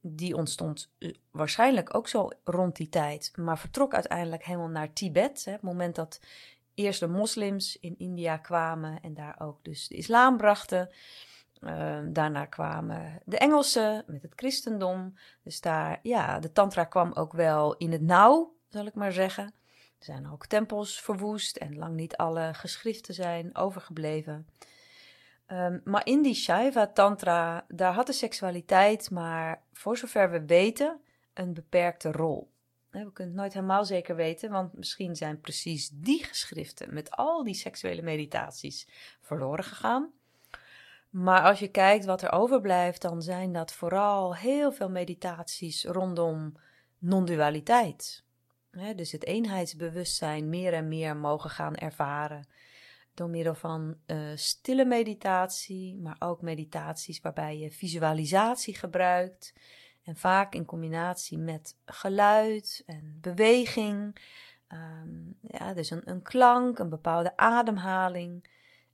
Die 0.08 0.36
ontstond 0.36 0.90
eh, 0.98 1.14
waarschijnlijk 1.30 1.94
ook 1.94 2.08
zo 2.08 2.28
rond 2.44 2.76
die 2.76 2.88
tijd, 2.88 3.32
maar 3.36 3.58
vertrok 3.58 3.94
uiteindelijk 3.94 4.44
helemaal 4.44 4.68
naar 4.68 4.92
Tibet. 4.92 5.44
Het 5.44 5.62
moment 5.62 5.94
dat 5.94 6.20
eerst 6.75 7.00
de 7.00 7.08
moslims 7.08 7.78
in 7.80 7.98
India 7.98 8.36
kwamen 8.36 9.00
en 9.02 9.14
daar 9.14 9.36
ook 9.40 9.64
dus 9.64 9.88
de 9.88 9.94
islam 9.94 10.36
brachten. 10.36 10.90
Uh, 11.60 11.98
daarna 12.08 12.44
kwamen 12.44 13.22
de 13.25 13.38
Engelsen 13.38 14.04
met 14.06 14.22
het 14.22 14.32
christendom. 14.36 15.14
Dus 15.42 15.60
daar, 15.60 15.98
ja, 16.02 16.38
de 16.38 16.52
tantra 16.52 16.84
kwam 16.84 17.12
ook 17.12 17.32
wel 17.32 17.76
in 17.76 17.92
het 17.92 18.02
nauw, 18.02 18.56
zal 18.68 18.86
ik 18.86 18.94
maar 18.94 19.12
zeggen. 19.12 19.44
Er 19.98 20.04
zijn 20.04 20.30
ook 20.32 20.46
tempels 20.46 21.00
verwoest 21.00 21.56
en 21.56 21.76
lang 21.76 21.94
niet 21.94 22.16
alle 22.16 22.54
geschriften 22.54 23.14
zijn 23.14 23.56
overgebleven. 23.56 24.46
Um, 25.52 25.80
maar 25.84 26.06
in 26.06 26.22
die 26.22 26.34
Shaiva 26.34 26.86
Tantra, 26.86 27.64
daar 27.68 27.92
had 27.92 28.06
de 28.06 28.12
seksualiteit 28.12 29.10
maar, 29.10 29.62
voor 29.72 29.96
zover 29.96 30.30
we 30.30 30.46
weten, 30.46 31.00
een 31.34 31.54
beperkte 31.54 32.12
rol. 32.12 32.50
We 32.90 33.12
kunnen 33.12 33.34
het 33.34 33.42
nooit 33.42 33.52
helemaal 33.52 33.84
zeker 33.84 34.16
weten, 34.16 34.50
want 34.50 34.72
misschien 34.72 35.16
zijn 35.16 35.40
precies 35.40 35.90
die 35.92 36.24
geschriften 36.24 36.94
met 36.94 37.10
al 37.10 37.44
die 37.44 37.54
seksuele 37.54 38.02
meditaties 38.02 38.88
verloren 39.20 39.64
gegaan. 39.64 40.12
Maar 41.10 41.42
als 41.42 41.58
je 41.58 41.68
kijkt 41.68 42.04
wat 42.04 42.22
er 42.22 42.32
overblijft, 42.32 43.02
dan 43.02 43.22
zijn 43.22 43.52
dat 43.52 43.72
vooral 43.72 44.36
heel 44.36 44.72
veel 44.72 44.90
meditaties 44.90 45.84
rondom 45.84 46.52
non-dualiteit. 46.98 48.24
Dus 48.96 49.12
het 49.12 49.24
eenheidsbewustzijn 49.24 50.48
meer 50.48 50.72
en 50.72 50.88
meer 50.88 51.16
mogen 51.16 51.50
gaan 51.50 51.74
ervaren 51.74 52.48
door 53.16 53.28
middel 53.28 53.54
van 53.54 53.96
uh, 54.06 54.18
stille 54.35 54.85
meditatie, 54.85 55.96
maar 55.96 56.16
ook 56.18 56.42
meditaties 56.42 57.20
waarbij 57.20 57.58
je 57.58 57.70
visualisatie 57.70 58.75
gebruikt. 58.75 59.54
En 60.02 60.16
vaak 60.16 60.54
in 60.54 60.64
combinatie 60.64 61.38
met 61.38 61.76
geluid 61.85 62.82
en 62.87 63.18
beweging. 63.20 64.18
Um, 64.73 65.37
ja, 65.40 65.75
dus 65.75 65.90
een, 65.90 66.11
een 66.11 66.23
klank, 66.23 66.78
een 66.78 66.88
bepaalde 66.88 67.37
ademhaling. 67.37 68.49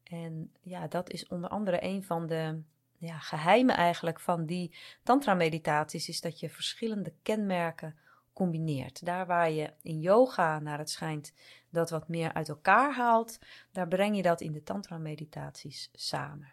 En 0.05 0.53
ja, 0.61 0.87
dat 0.87 1.11
is 1.11 1.29
onder 1.29 1.51
andere 1.51 1.85
een 1.85 2.05
van 2.05 2.27
de 2.27 2.63
ja, 2.99 3.19
geheimen 3.19 3.77
eigenlijk 3.77 4.21
van 4.21 4.47
die 4.47 4.75
tantra-meditaties, 5.03 6.09
is 6.09 6.21
dat 6.21 6.41
je 6.41 6.51
verschillende 6.51 7.13
kenmerken 7.23 7.97
combineert. 8.33 9.05
Daar 9.05 9.27
waar 9.27 9.51
je 9.51 9.73
in 9.83 10.01
yoga, 10.01 10.59
naar 10.59 10.79
het 10.79 10.91
schijnt, 10.91 11.33
dat 11.71 11.91
wat 11.91 12.09
meer 12.09 12.33
uit 12.33 12.49
elkaar 12.49 12.95
haalt, 12.95 13.39
daar 13.73 13.89
breng 13.89 14.17
je 14.17 14.23
dat 14.23 14.41
in 14.41 14.53
de 14.53 14.63
tantra-meditaties 14.63 15.91
samen. 15.93 16.53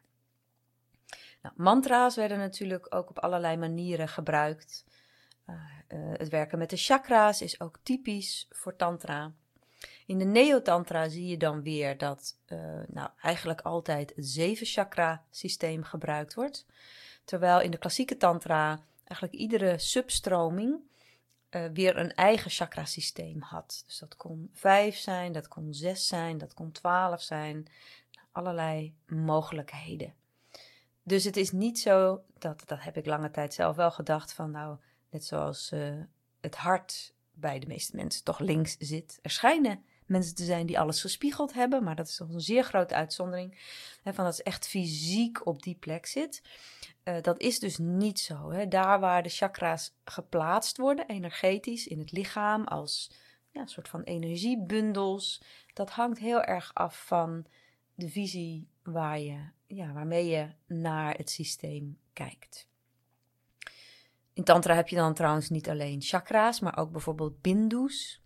Nou, 1.42 1.56
mantra's 1.58 2.16
werden 2.16 2.38
natuurlijk 2.38 2.96
ook 2.96 3.10
op 3.10 3.20
allerlei 3.20 3.58
manieren 3.58 4.08
gebruikt. 4.08 4.86
Uh, 5.46 5.56
uh, 5.56 6.18
het 6.18 6.30
werken 6.30 6.58
met 6.58 6.70
de 6.70 6.78
chakra's 6.78 7.42
is 7.42 7.60
ook 7.60 7.80
typisch 7.84 8.48
voor 8.50 8.76
tantra. 8.76 9.34
In 10.06 10.18
de 10.18 10.26
neotantra 10.26 11.10
zie 11.10 11.28
je 11.28 11.38
dan 11.38 11.62
weer 11.62 11.98
dat 11.98 12.38
uh, 12.48 12.60
nou, 12.88 13.10
eigenlijk 13.22 13.62
altijd 13.62 14.14
het 14.16 14.28
zeven 14.28 14.66
chakra 14.66 15.24
systeem 15.30 15.84
gebruikt 15.84 16.34
wordt. 16.34 16.66
Terwijl 17.24 17.62
in 17.62 17.72
de 17.72 17.78
klassieke 17.78 18.18
tantra 18.18 18.80
eigenlijk 19.04 19.34
iedere 19.34 19.78
substroming 19.78 20.80
uh, 21.52 21.66
weer 21.74 21.98
een 21.98 22.14
eigen 22.14 22.52
chakrasysteem 22.52 23.42
had. 23.42 23.84
Dus 23.86 24.00
dat 24.00 24.16
kon 24.16 24.50
vijf 24.54 24.98
zijn, 24.98 25.32
dat 25.32 25.48
kon 25.48 25.74
zes 25.74 26.08
zijn, 26.08 26.38
dat 26.38 26.54
kon 26.54 26.72
twaalf 26.72 27.22
zijn. 27.22 27.68
Allerlei 28.32 28.96
mogelijkheden. 29.06 30.14
Dus 31.04 31.24
het 31.24 31.38
is 31.38 31.52
niet 31.52 31.80
zo, 31.80 32.24
dat, 32.38 32.62
dat 32.66 32.84
heb 32.84 32.98
ik 32.98 33.06
lange 33.06 33.32
tijd 33.32 33.54
zelf 33.54 33.76
wel 33.76 33.92
gedacht, 33.92 34.34
van 34.34 34.52
nou, 34.52 34.78
net 35.10 35.26
zoals 35.26 35.72
uh, 35.72 36.02
het 36.42 36.56
hart 36.56 37.14
bij 37.32 37.60
de 37.60 37.68
meeste 37.68 37.96
mensen 37.96 38.24
toch 38.24 38.40
links 38.40 38.76
zit. 38.80 39.20
Er 39.22 39.30
schijnen 39.30 39.84
mensen 40.10 40.36
te 40.36 40.44
zijn 40.44 40.66
die 40.66 40.80
alles 40.80 41.02
gespiegeld 41.02 41.54
hebben, 41.54 41.84
maar 41.84 41.96
dat 41.96 42.08
is 42.08 42.16
toch 42.16 42.30
een 42.30 42.42
zeer 42.42 42.64
grote 42.64 42.94
uitzondering. 42.94 43.58
Hè, 44.04 44.14
van 44.14 44.24
dat 44.26 44.38
het 44.38 44.46
echt 44.46 44.68
fysiek 44.68 45.46
op 45.46 45.64
die 45.64 45.76
plek 45.76 46.06
zit. 46.06 46.42
Uh, 47.04 47.22
dat 47.22 47.40
is 47.40 47.60
dus 47.60 47.78
niet 47.78 48.20
zo. 48.20 48.52
Hè. 48.52 48.68
Daar 48.68 49.00
waar 49.00 49.24
de 49.24 49.30
chakra's 49.30 49.94
geplaatst 50.06 50.78
worden, 50.78 51.08
energetisch 51.08 51.88
in 51.88 52.00
het 52.00 52.12
lichaam, 52.12 52.64
als 52.64 53.12
ja, 53.52 53.62
een 53.62 53.68
soort 53.68 53.88
van 53.88 54.02
energiebundels, 54.04 55.42
dat 55.74 55.90
hangt 55.90 56.20
heel 56.20 56.42
erg 56.42 56.72
af 56.74 57.06
van 57.06 57.46
de 57.96 58.10
visie 58.10 58.68
waar 58.84 59.20
je, 59.20 59.40
ja, 59.68 59.94
waarmee 59.94 60.28
je 60.28 60.48
naar 60.66 61.16
het 61.16 61.30
systeem 61.30 61.98
kijkt. 62.14 62.68
In 64.34 64.44
Tantra 64.44 64.76
heb 64.76 64.88
je 64.88 64.96
dan 64.96 65.14
trouwens 65.14 65.50
niet 65.50 65.70
alleen 65.70 66.02
chakra's, 66.02 66.60
maar 66.60 66.78
ook 66.78 66.92
bijvoorbeeld 66.92 67.42
bindus. 67.42 68.22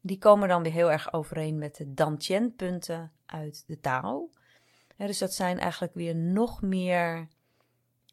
Die 0.00 0.18
komen 0.18 0.48
dan 0.48 0.62
weer 0.62 0.72
heel 0.72 0.90
erg 0.90 1.12
overeen 1.12 1.58
met 1.58 1.76
de 1.76 1.94
Dantian-punten 1.94 3.12
uit 3.26 3.64
de 3.66 3.80
Tao. 3.80 4.30
dus 4.96 5.18
dat 5.18 5.34
zijn 5.34 5.58
eigenlijk 5.58 5.94
weer 5.94 6.14
nog 6.14 6.62
meer 6.62 7.28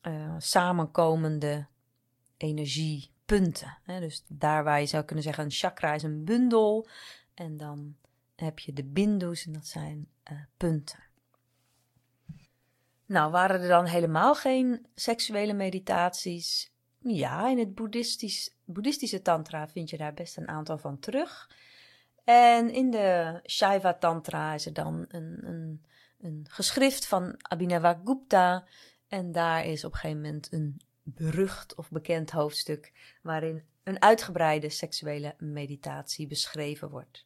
uh, 0.01 0.35
samenkomende 0.37 1.67
energiepunten. 2.37 3.77
dus 3.85 4.23
daar 4.27 4.63
waar 4.63 4.79
je 4.79 4.85
zou 4.85 5.03
kunnen 5.03 5.23
zeggen, 5.23 5.43
een 5.43 5.51
chakra 5.51 5.93
is 5.93 6.03
een 6.03 6.23
bundel. 6.23 6.87
En 7.33 7.57
dan 7.57 7.95
heb 8.35 8.59
je 8.59 8.73
de 8.73 8.83
bindus 8.83 9.45
en 9.45 9.53
dat 9.53 9.67
zijn 9.67 10.07
uh, 10.31 10.37
punten. 10.57 10.99
Nou, 13.05 13.31
waren 13.31 13.61
er 13.61 13.67
dan 13.67 13.85
helemaal 13.85 14.35
geen 14.35 14.85
seksuele 14.95 15.53
meditaties? 15.53 16.71
Ja, 16.99 17.49
in 17.49 17.59
het 17.59 17.75
boeddhistisch, 17.75 18.55
boeddhistische 18.65 19.21
tantra 19.21 19.67
vind 19.67 19.89
je 19.89 19.97
daar 19.97 20.13
best 20.13 20.37
een 20.37 20.47
aantal 20.47 20.77
van 20.77 20.99
terug. 20.99 21.49
En 22.27 22.69
in 22.69 22.91
de 22.91 23.39
Shaiva 23.45 23.93
Tantra 23.93 24.53
is 24.53 24.65
er 24.65 24.73
dan 24.73 25.05
een, 25.07 25.47
een, 25.47 25.85
een 26.19 26.45
geschrift 26.49 27.05
van 27.05 27.35
Abhinavagupta. 27.37 28.67
En 29.07 29.31
daar 29.31 29.65
is 29.65 29.83
op 29.83 29.91
een 29.93 29.99
gegeven 29.99 30.21
moment 30.21 30.51
een 30.51 30.81
berucht 31.03 31.75
of 31.75 31.89
bekend 31.89 32.31
hoofdstuk 32.31 32.91
waarin 33.21 33.63
een 33.83 34.01
uitgebreide 34.01 34.69
seksuele 34.69 35.35
meditatie 35.37 36.27
beschreven 36.27 36.89
wordt. 36.89 37.25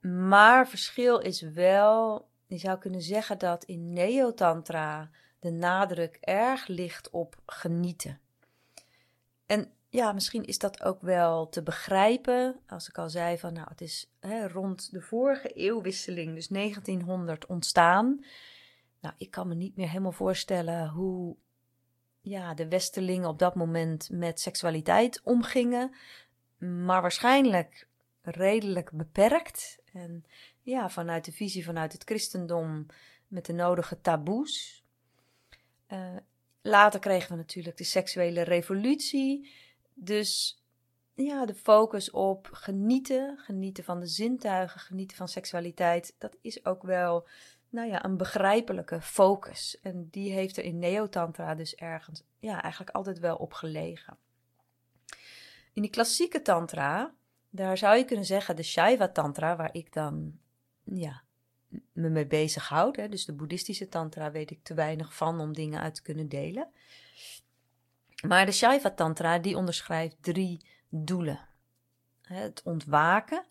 Maar 0.00 0.68
verschil 0.68 1.18
is 1.18 1.40
wel, 1.40 2.28
je 2.46 2.58
zou 2.58 2.78
kunnen 2.78 3.02
zeggen 3.02 3.38
dat 3.38 3.64
in 3.64 3.92
Neotantra 3.92 5.10
de 5.38 5.50
nadruk 5.50 6.16
erg 6.20 6.66
ligt 6.66 7.10
op 7.10 7.36
genieten. 7.46 8.20
En 9.46 9.72
ja, 9.94 10.12
misschien 10.12 10.44
is 10.44 10.58
dat 10.58 10.82
ook 10.82 11.02
wel 11.02 11.48
te 11.48 11.62
begrijpen. 11.62 12.60
Als 12.66 12.88
ik 12.88 12.98
al 12.98 13.10
zei 13.10 13.38
van, 13.38 13.52
nou, 13.52 13.66
het 13.68 13.80
is 13.80 14.10
hè, 14.20 14.48
rond 14.48 14.92
de 14.92 15.00
vorige 15.00 15.48
eeuwwisseling, 15.48 16.34
dus 16.34 16.48
1900, 16.48 17.46
ontstaan. 17.46 18.24
Nou, 19.00 19.14
ik 19.18 19.30
kan 19.30 19.48
me 19.48 19.54
niet 19.54 19.76
meer 19.76 19.88
helemaal 19.88 20.12
voorstellen 20.12 20.88
hoe 20.88 21.36
ja, 22.20 22.54
de 22.54 22.68
Westerlingen 22.68 23.28
op 23.28 23.38
dat 23.38 23.54
moment 23.54 24.10
met 24.10 24.40
seksualiteit 24.40 25.20
omgingen. 25.22 25.94
Maar 26.58 27.02
waarschijnlijk 27.02 27.88
redelijk 28.22 28.90
beperkt. 28.92 29.78
En 29.92 30.24
ja, 30.62 30.88
vanuit 30.90 31.24
de 31.24 31.32
visie 31.32 31.64
vanuit 31.64 31.92
het 31.92 32.04
christendom 32.04 32.86
met 33.28 33.46
de 33.46 33.52
nodige 33.52 34.00
taboes. 34.00 34.84
Uh, 35.88 36.16
later 36.62 37.00
kregen 37.00 37.30
we 37.30 37.36
natuurlijk 37.36 37.76
de 37.76 37.84
seksuele 37.84 38.42
revolutie. 38.42 39.62
Dus 39.94 40.62
ja, 41.14 41.46
de 41.46 41.54
focus 41.54 42.10
op 42.10 42.48
genieten, 42.52 43.38
genieten 43.38 43.84
van 43.84 44.00
de 44.00 44.06
zintuigen, 44.06 44.80
genieten 44.80 45.16
van 45.16 45.28
seksualiteit, 45.28 46.14
dat 46.18 46.36
is 46.40 46.64
ook 46.64 46.82
wel 46.82 47.26
nou 47.68 47.88
ja, 47.88 48.04
een 48.04 48.16
begrijpelijke 48.16 49.00
focus. 49.00 49.80
En 49.80 50.08
die 50.10 50.32
heeft 50.32 50.56
er 50.56 50.64
in 50.64 50.78
Neotantra 50.78 51.54
dus 51.54 51.74
ergens, 51.74 52.22
ja, 52.38 52.62
eigenlijk 52.62 52.96
altijd 52.96 53.18
wel 53.18 53.36
op 53.36 53.52
gelegen. 53.52 54.16
In 55.72 55.82
die 55.82 55.90
klassieke 55.90 56.42
Tantra, 56.42 57.14
daar 57.50 57.78
zou 57.78 57.96
je 57.96 58.04
kunnen 58.04 58.24
zeggen, 58.24 58.56
de 58.56 58.62
Shaiva 58.62 59.08
Tantra, 59.08 59.56
waar 59.56 59.74
ik 59.74 59.92
dan, 59.92 60.38
ja, 60.84 61.22
me 61.92 62.08
mee 62.08 62.26
bezig 62.26 62.68
houd. 62.68 62.96
Hè. 62.96 63.08
Dus 63.08 63.24
de 63.24 63.32
boeddhistische 63.32 63.88
Tantra 63.88 64.30
weet 64.30 64.50
ik 64.50 64.62
te 64.62 64.74
weinig 64.74 65.14
van 65.14 65.40
om 65.40 65.52
dingen 65.52 65.80
uit 65.80 65.94
te 65.94 66.02
kunnen 66.02 66.28
delen. 66.28 66.68
Maar 68.26 68.46
de 68.46 68.52
Shaiva 68.52 68.90
Tantra, 68.90 69.38
die 69.38 69.56
onderschrijft 69.56 70.16
drie 70.20 70.66
doelen. 70.88 71.48
Het 72.22 72.62
ontwaken, 72.64 73.44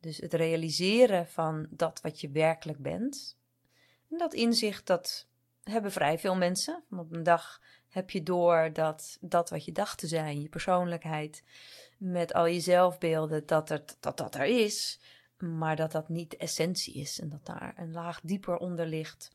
dus 0.00 0.18
het 0.18 0.34
realiseren 0.34 1.26
van 1.26 1.66
dat 1.70 2.00
wat 2.00 2.20
je 2.20 2.30
werkelijk 2.30 2.78
bent. 2.78 3.36
En 4.10 4.18
dat 4.18 4.34
inzicht, 4.34 4.86
dat 4.86 5.26
hebben 5.62 5.92
vrij 5.92 6.18
veel 6.18 6.36
mensen. 6.36 6.82
op 6.90 7.12
een 7.12 7.22
dag 7.22 7.60
heb 7.88 8.10
je 8.10 8.22
door 8.22 8.70
dat 8.72 9.18
dat 9.20 9.50
wat 9.50 9.64
je 9.64 9.72
dacht 9.72 9.98
te 9.98 10.06
zijn, 10.06 10.42
je 10.42 10.48
persoonlijkheid, 10.48 11.44
met 11.98 12.34
al 12.34 12.46
je 12.46 12.60
zelfbeelden, 12.60 13.46
dat, 13.46 13.70
er, 13.70 13.84
dat 14.00 14.16
dat 14.16 14.34
er 14.34 14.44
is, 14.44 15.00
maar 15.38 15.76
dat 15.76 15.92
dat 15.92 16.08
niet 16.08 16.30
de 16.30 16.36
essentie 16.36 16.94
is 16.94 17.20
en 17.20 17.28
dat 17.28 17.46
daar 17.46 17.74
een 17.76 17.92
laag 17.92 18.20
dieper 18.22 18.56
onder 18.56 18.86
ligt. 18.86 19.30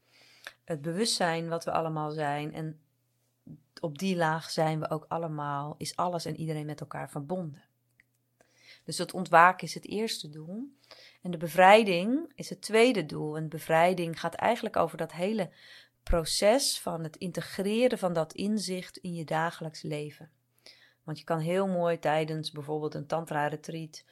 Het 0.63 0.81
bewustzijn 0.81 1.47
wat 1.49 1.65
we 1.65 1.71
allemaal 1.71 2.11
zijn 2.11 2.53
en 2.53 2.79
op 3.79 3.97
die 3.97 4.15
laag 4.15 4.49
zijn 4.49 4.79
we 4.79 4.89
ook 4.89 5.05
allemaal, 5.07 5.75
is 5.77 5.95
alles 5.95 6.25
en 6.25 6.35
iedereen 6.35 6.65
met 6.65 6.79
elkaar 6.79 7.09
verbonden. 7.09 7.63
Dus 8.83 8.95
dat 8.95 9.13
ontwaken 9.13 9.67
is 9.67 9.73
het 9.73 9.87
eerste 9.87 10.29
doel. 10.29 10.73
En 11.21 11.31
de 11.31 11.37
bevrijding 11.37 12.31
is 12.35 12.49
het 12.49 12.61
tweede 12.61 13.05
doel. 13.05 13.37
En 13.37 13.49
bevrijding 13.49 14.19
gaat 14.19 14.33
eigenlijk 14.33 14.75
over 14.75 14.97
dat 14.97 15.11
hele 15.11 15.51
proces 16.03 16.79
van 16.79 17.03
het 17.03 17.15
integreren 17.15 17.97
van 17.97 18.13
dat 18.13 18.33
inzicht 18.33 18.97
in 18.97 19.13
je 19.13 19.25
dagelijks 19.25 19.81
leven. 19.81 20.29
Want 21.03 21.19
je 21.19 21.23
kan 21.23 21.39
heel 21.39 21.67
mooi 21.67 21.99
tijdens 21.99 22.51
bijvoorbeeld 22.51 22.93
een 22.93 23.07
tantra-retreat 23.07 24.03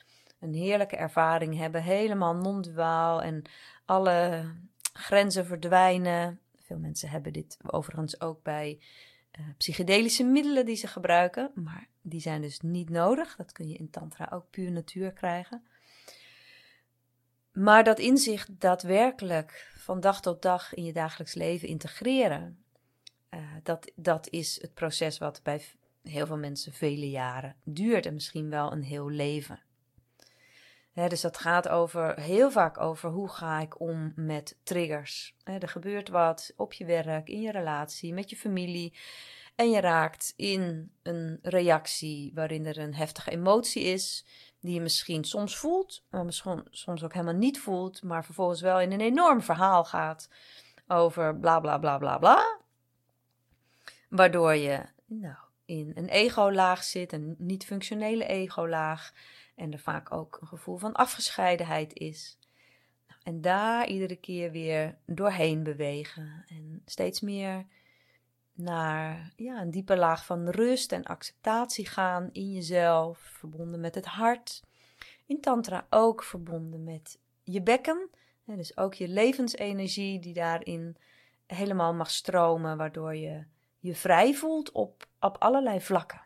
een 0.44 0.54
heerlijke 0.54 0.96
ervaring 0.96 1.58
hebben, 1.58 1.84
helemaal 1.84 2.36
non-duaal 2.36 3.22
en 3.22 3.42
alle 3.86 4.52
grenzen 4.94 5.46
verdwijnen. 5.46 6.40
Veel 6.58 6.78
mensen 6.78 7.10
hebben 7.10 7.34
dit 7.34 7.58
overigens 7.66 8.22
ook 8.22 8.44
bij 8.44 8.80
uh, 9.40 9.46
psychedelische 9.58 10.24
middelen 10.24 10.66
die 10.66 10.76
ze 10.76 10.88
gebruiken, 10.88 11.52
maar 11.56 11.88
die 12.02 12.22
zijn 12.22 12.42
dus 12.42 12.60
niet 12.60 12.90
nodig. 12.90 13.36
Dat 13.36 13.52
kun 13.52 13.68
je 13.68 13.78
in 13.78 13.90
Tantra 13.90 14.30
ook 14.34 14.50
puur 14.50 14.72
natuur 14.72 15.12
krijgen. 15.12 15.64
Maar 17.52 17.84
dat 17.84 18.00
inzicht 18.00 18.60
daadwerkelijk 18.60 19.72
van 19.78 20.00
dag 20.00 20.22
tot 20.22 20.42
dag 20.42 20.74
in 20.74 20.84
je 20.84 20.94
dagelijks 20.94 21.34
leven 21.34 21.68
integreren, 21.68 22.64
uh, 23.34 23.40
dat, 23.64 23.92
dat 23.96 24.30
is 24.30 24.62
het 24.62 24.74
proces 24.74 25.18
wat 25.18 25.40
bij 25.44 25.62
heel 26.04 26.26
veel 26.26 26.38
mensen 26.38 26.74
vele 26.74 27.10
jaren 27.10 27.56
duurt 27.64 28.06
en 28.06 28.14
misschien 28.14 28.50
wel 28.50 28.72
een 28.72 28.84
heel 28.84 29.10
leven. 29.10 29.60
Dus 30.94 31.22
dat 31.22 31.38
gaat 31.38 31.70
over, 31.70 32.20
heel 32.20 32.52
vaak 32.52 32.80
over 32.80 33.10
hoe 33.10 33.30
ga 33.30 33.60
ik 33.60 33.80
om 33.80 34.14
met 34.16 34.58
triggers. 34.64 35.36
er 35.44 35.68
gebeurt 35.68 36.10
wat 36.10 36.54
op 36.56 36.74
je 36.74 36.86
werk, 36.86 37.30
in 37.30 37.42
je 37.42 37.52
relatie, 37.52 38.14
met 38.14 38.30
je 38.30 38.36
familie. 38.36 38.94
En 39.56 39.70
je 39.70 39.80
raakt 39.80 40.34
in 40.36 40.92
een 41.04 41.40
reactie 41.42 42.32
waarin 42.34 42.66
er 42.66 42.78
een 42.78 42.96
heftige 42.96 43.32
emotie 43.32 43.84
is 43.84 44.26
die 44.60 44.74
je 44.74 44.82
misschien 44.82 45.24
soms 45.24 45.58
voelt, 45.58 46.04
maar 46.10 46.26
misschien 46.26 46.68
soms 46.70 47.04
ook 47.04 47.14
helemaal 47.14 47.34
niet 47.34 47.60
voelt, 47.60 48.04
maar 48.04 48.26
vervolgens 48.26 48.62
wel 48.62 48.80
in 48.80 48.92
een 48.92 49.02
enorm 49.02 49.42
verhaal 49.42 49.86
gaat 49.86 50.30
over 50.88 51.38
bla 51.38 51.60
bla 51.60 51.78
bla 51.78 51.98
bla 51.98 52.18
bla. 52.18 52.60
Waardoor 54.10 54.56
je 54.56 54.82
nou, 55.06 55.36
in 55.66 55.92
een 55.96 56.10
ego-laag 56.10 56.84
zit, 56.84 57.14
een 57.14 57.36
niet-functionele 57.38 58.26
ego-laag, 58.26 59.14
en 59.56 59.72
er 59.72 59.80
vaak 59.80 60.12
ook 60.12 60.38
een 60.42 60.48
gevoel 60.48 60.78
van 60.78 60.94
afgescheidenheid 60.94 61.94
is. 61.94 62.38
En 63.24 63.42
daar 63.42 63.88
iedere 63.88 64.16
keer 64.16 64.52
weer 64.52 64.98
doorheen 65.06 65.64
bewegen 65.64 66.46
en 66.48 66.82
steeds 66.86 67.22
meer 67.22 67.66
naar 68.54 69.34
ja, 69.36 69.62
een 69.62 69.72
diepe 69.72 69.98
laag 69.98 70.26
van 70.26 70.50
rust 70.50 70.92
en 70.92 71.04
acceptatie 71.04 71.88
gaan 71.88 72.30
in 72.32 72.52
jezelf, 72.52 73.20
verbonden 73.20 73.80
met 73.80 73.96
het 73.96 74.06
hart. 74.06 74.64
In 75.26 75.42
Tantra 75.42 75.88
ook 75.90 76.24
verbonden 76.24 76.84
met 76.84 77.20
je 77.44 77.62
bekken, 77.62 78.10
dus 78.46 78.78
ook 78.78 78.94
je 78.94 79.08
levensenergie 79.08 80.20
die 80.20 80.34
daarin 80.34 80.98
helemaal 81.48 81.94
mag 81.94 82.12
stromen, 82.12 82.78
waardoor 82.78 83.16
je 83.16 83.44
je 83.80 83.96
vrij 83.96 84.34
voelt 84.34 84.72
op, 84.72 85.06
op 85.20 85.38
allerlei 85.40 85.82
vlakken. 85.82 86.23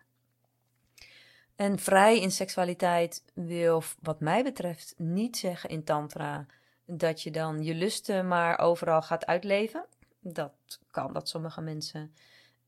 En 1.57 1.79
vrij 1.79 2.19
in 2.19 2.31
seksualiteit 2.31 3.23
wil, 3.33 3.83
wat 3.99 4.19
mij 4.19 4.43
betreft, 4.43 4.93
niet 4.97 5.37
zeggen 5.37 5.69
in 5.69 5.83
Tantra 5.83 6.45
dat 6.85 7.21
je 7.21 7.31
dan 7.31 7.63
je 7.63 7.73
lusten 7.73 8.27
maar 8.27 8.59
overal 8.59 9.01
gaat 9.01 9.25
uitleven 9.25 9.85
dat 10.33 10.79
kan, 10.91 11.13
dat 11.13 11.29
sommige 11.29 11.61
mensen 11.61 12.13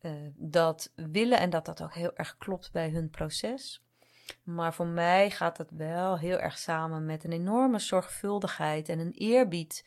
uh, 0.01 0.11
dat 0.35 0.91
willen 0.95 1.39
en 1.39 1.49
dat 1.49 1.65
dat 1.65 1.81
ook 1.81 1.93
heel 1.93 2.15
erg 2.15 2.37
klopt 2.37 2.71
bij 2.71 2.89
hun 2.89 3.09
proces. 3.09 3.83
Maar 4.43 4.73
voor 4.73 4.87
mij 4.87 5.31
gaat 5.31 5.57
het 5.57 5.71
wel 5.71 6.17
heel 6.17 6.39
erg 6.39 6.57
samen 6.57 7.05
met 7.05 7.23
een 7.23 7.31
enorme 7.31 7.79
zorgvuldigheid 7.79 8.89
en 8.89 8.99
een 8.99 9.13
eerbied 9.13 9.85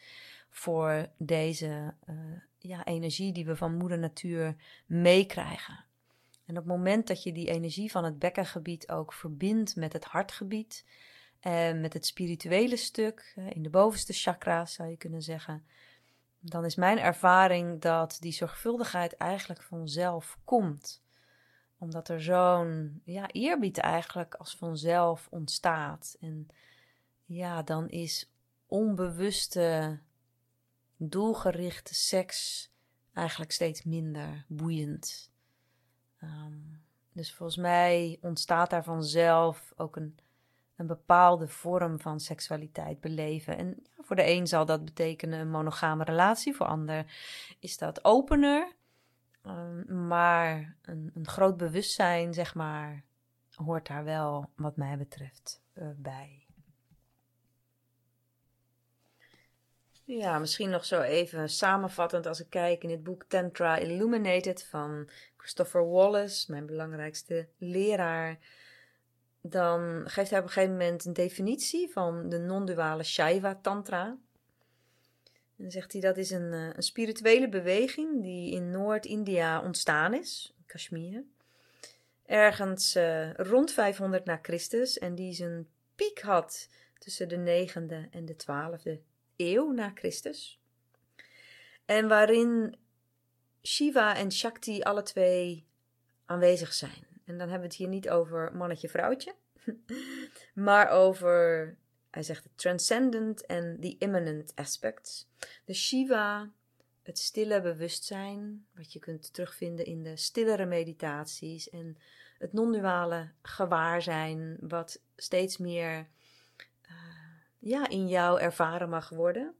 voor 0.51 1.07
deze 1.17 1.95
uh, 2.09 2.17
ja, 2.59 2.85
energie 2.85 3.33
die 3.33 3.45
we 3.45 3.57
van 3.57 3.77
moeder 3.77 3.99
natuur 3.99 4.57
meekrijgen. 4.87 5.85
En 6.45 6.59
op 6.59 6.65
het 6.65 6.77
moment 6.77 7.07
dat 7.07 7.23
je 7.23 7.33
die 7.33 7.49
energie 7.49 7.91
van 7.91 8.05
het 8.05 8.19
bekkengebied 8.19 8.91
ook 8.91 9.13
verbindt 9.13 9.77
met 9.77 9.93
het 9.93 10.05
hartgebied 10.05 10.85
en 11.41 11.81
met 11.81 11.93
het 11.93 12.07
spirituele 12.07 12.77
stuk, 12.77 13.35
in 13.49 13.63
de 13.63 13.71
bovenste 13.71 14.13
chakra's 14.13 14.73
zou 14.73 14.89
je 14.89 14.97
kunnen 14.97 15.23
zeggen, 15.23 15.65
dan 16.41 16.65
is 16.65 16.75
mijn 16.75 16.99
ervaring 16.99 17.81
dat 17.81 18.17
die 18.21 18.33
zorgvuldigheid 18.33 19.17
eigenlijk 19.17 19.63
vanzelf 19.63 20.39
komt. 20.45 21.03
Omdat 21.79 22.09
er 22.09 22.23
zo'n 22.23 23.01
ja, 23.05 23.29
eerbied 23.29 23.79
eigenlijk 23.79 24.35
als 24.35 24.57
vanzelf 24.57 25.29
ontstaat. 25.31 26.17
En 26.21 26.49
ja, 27.25 27.63
dan 27.63 27.89
is 27.89 28.31
onbewuste, 28.67 29.99
doelgerichte 30.97 31.95
seks 31.95 32.71
eigenlijk 33.13 33.53
steeds 33.53 33.83
minder 33.83 34.45
boeiend. 34.49 35.32
Ehm, 36.23 36.53
dus 37.13 37.35
volgens 37.35 37.59
mij 37.59 38.19
ontstaat 38.21 38.71
daar 38.71 38.85
vanzelf 38.85 39.73
ook 39.77 39.97
een 39.97 40.19
een 40.83 40.89
bepaalde 40.89 41.49
vorm 41.49 42.01
van 42.01 42.21
seksualiteit 42.21 43.01
beleven. 43.01 43.57
En 43.57 43.77
ja, 43.97 44.03
voor 44.03 44.17
de 44.17 44.31
een 44.31 44.47
zal 44.47 44.67
dat 44.67 44.85
betekenen 44.85 45.41
een 45.41 45.51
monogame 45.51 46.05
relatie, 46.05 46.55
voor 46.55 46.67
ander 46.67 47.07
is 47.59 47.79
dat 47.79 48.05
opener. 48.05 48.73
Um, 49.47 50.07
maar 50.07 50.77
een, 50.83 51.11
een, 51.15 51.27
groot 51.27 51.57
bewustzijn, 51.57 52.35
zeg 52.35 52.55
maar, 52.55 53.03
hoort 53.55 53.87
daar 53.87 54.05
wel, 54.05 54.51
wat 54.57 54.77
mij 54.77 54.99
betreft, 54.99 55.63
uh, 55.75 55.89
bij. 55.97 56.42
Ja, 60.05 60.39
misschien 60.39 60.71
nog 60.71 60.85
zo 60.85 61.01
even 61.01 61.49
samenvattend 61.49 62.27
als 62.27 62.41
ik 62.41 62.51
kijk 62.51 62.83
in 62.83 62.91
het 62.91 63.03
boek 63.03 63.25
Tantra 63.25 63.77
Illuminated 63.77 64.65
van 64.65 65.09
Christopher 65.37 65.89
Wallace, 65.91 66.51
mijn 66.51 66.67
belangrijkste 66.67 67.49
leraar 67.59 68.39
dan 69.43 70.03
geeft 70.07 70.31
hij 70.31 70.39
op 70.39 70.45
een 70.45 70.53
gegeven 70.53 70.77
moment 70.77 71.05
een 71.05 71.13
definitie 71.13 71.91
van 71.91 72.29
de 72.29 72.39
non-duale 72.39 73.03
Shaiva 73.03 73.59
Tantra. 73.63 74.05
En 75.57 75.69
dan 75.69 75.71
zegt 75.71 75.93
hij 75.93 76.01
dat 76.01 76.17
is 76.17 76.31
een, 76.31 76.53
eh, 76.53 76.69
een 76.73 76.83
spirituele 76.83 77.49
beweging 77.49 78.23
die 78.23 78.53
in 78.53 78.71
Noord-India 78.71 79.63
ontstaan 79.63 80.15
is, 80.15 80.55
Kashmir. 80.67 81.25
ergens 82.27 82.97
uh, 82.97 83.33
rond 83.35 83.73
500 83.73 84.25
na 84.25 84.39
Christus 84.43 84.99
en 84.99 85.15
die 85.15 85.33
zijn 85.33 85.69
piek 85.95 86.21
had 86.21 86.69
tussen 86.99 87.29
de 87.29 87.37
9e 87.37 88.11
en 88.11 88.25
de 88.25 88.37
12e 88.37 89.12
na 89.75 89.91
Christus. 89.95 90.61
En 91.85 92.09
waarin 92.09 92.77
Shiva 93.63 94.17
en 94.17 94.33
Shakti 94.33 94.81
alle 94.83 95.03
twee 95.03 95.67
aanwezig 96.25 96.73
zijn. 96.73 97.07
En 97.25 97.39
dan 97.39 97.49
hebben 97.49 97.59
we 97.59 97.67
het 97.67 97.75
hier 97.75 97.89
niet 97.89 98.11
over 98.11 98.57
mannetje-vrouwtje, 98.57 99.35
maar 100.55 100.89
over, 100.89 101.77
hij 102.11 102.23
zegt, 102.23 102.45
het 102.45 102.59
transcendent 102.59 103.47
en 103.47 103.79
the 103.81 103.97
immanent 103.99 104.53
aspects. 104.55 105.29
De 105.65 105.75
Shiva, 105.75 106.51
het 107.03 107.19
stille 107.19 107.61
bewustzijn, 107.61 108.67
wat 108.75 108.93
je 108.93 108.99
kunt 108.99 109.33
terugvinden 109.33 109.85
in 109.85 110.03
de 110.03 110.17
stillere 110.17 110.67
meditaties 110.67 111.71
en 111.71 111.97
het 112.39 112.53
non-duale 112.53 113.31
gewaarzijn, 113.43 114.57
wat 114.61 115.01
steeds 115.17 115.57
meer 115.57 116.09
ja, 117.63 117.89
in 117.89 118.09
jou 118.09 118.41
ervaren 118.41 118.89
mag 118.89 119.09
worden. 119.09 119.55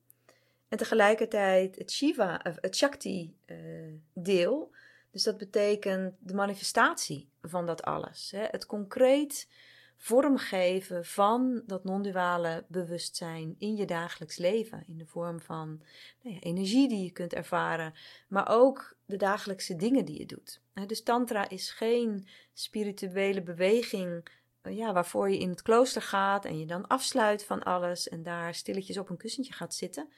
En 0.69 0.79
tegelijkertijd 0.79 1.77
het 1.77 1.93
Shiva, 1.93 2.41
het 2.43 2.77
Shakti-deel. 2.77 4.71
Eh, 4.73 4.79
dus 5.11 5.23
dat 5.23 5.39
betekent 5.39 6.15
de 6.19 6.35
manifestatie 6.35 7.29
van 7.43 7.67
dat 7.67 7.83
alles. 7.83 8.31
Hè? 8.31 8.47
Het 8.51 8.67
concreet 8.67 9.49
vormgeven 9.97 11.05
van 11.05 11.63
dat 11.67 11.85
non-duale 11.85 12.65
bewustzijn 12.69 13.55
in 13.59 13.77
je 13.77 13.85
dagelijks 13.85 14.37
leven. 14.37 14.85
In 14.87 14.99
de 14.99 15.07
vorm 15.07 15.41
van 15.41 15.83
nou 16.23 16.35
ja, 16.35 16.41
energie 16.41 16.89
die 16.89 17.05
je 17.05 17.11
kunt 17.11 17.33
ervaren, 17.33 17.95
maar 18.29 18.49
ook 18.49 18.97
de 19.07 19.17
dagelijkse 19.17 19.77
dingen 19.77 20.05
die 20.05 20.19
je 20.19 20.27
doet. 20.27 20.61
Dus 20.87 21.03
Tantra 21.03 21.49
is 21.49 21.71
geen 21.71 22.27
spirituele 22.53 23.43
beweging 23.43 24.23
eh, 24.27 24.33
ja, 24.63 24.93
waarvoor 24.93 25.31
je 25.31 25.39
in 25.39 25.51
het 25.51 25.63
klooster 25.63 26.03
gaat 26.03 26.45
en 26.45 26.59
je 26.59 26.67
dan 26.67 26.87
afsluit 26.87 27.45
van 27.45 27.63
alles 27.63 28.09
en 28.09 28.23
daar 28.23 28.55
stilletjes 28.55 28.99
op 28.99 29.11
een 29.11 29.17
kussentje 29.17 29.53
gaat 29.53 29.75
zitten. 29.75 30.13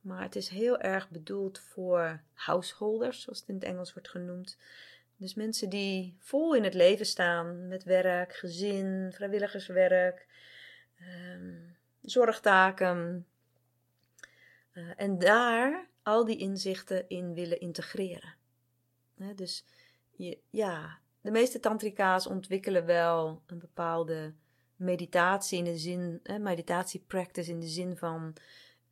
Maar 0.00 0.22
het 0.22 0.36
is 0.36 0.48
heel 0.48 0.78
erg 0.78 1.10
bedoeld 1.10 1.58
voor 1.58 2.20
householders, 2.32 3.22
zoals 3.22 3.40
het 3.40 3.48
in 3.48 3.54
het 3.54 3.64
Engels 3.64 3.92
wordt 3.92 4.08
genoemd. 4.08 4.56
Dus 5.16 5.34
mensen 5.34 5.68
die 5.68 6.16
vol 6.18 6.54
in 6.54 6.64
het 6.64 6.74
leven 6.74 7.06
staan 7.06 7.68
met 7.68 7.84
werk, 7.84 8.34
gezin, 8.34 9.12
vrijwilligerswerk, 9.14 10.26
ehm, 10.98 11.54
zorgtaken. 12.02 13.26
Uh, 14.72 14.90
en 14.96 15.18
daar 15.18 15.86
al 16.02 16.24
die 16.24 16.36
inzichten 16.36 17.08
in 17.08 17.34
willen 17.34 17.60
integreren. 17.60 18.34
dus 19.34 19.64
je, 20.10 20.38
ja, 20.50 20.98
de 21.26 21.32
meeste 21.32 21.60
tantrika's 21.60 22.26
ontwikkelen 22.26 22.86
wel 22.86 23.42
een 23.46 23.58
bepaalde 23.58 24.34
meditatie 24.76 25.58
in 25.58 25.64
de 25.64 25.78
zin, 25.78 26.20
meditatie-practice 26.40 27.50
in 27.50 27.60
de 27.60 27.68
zin 27.68 27.96
van 27.96 28.36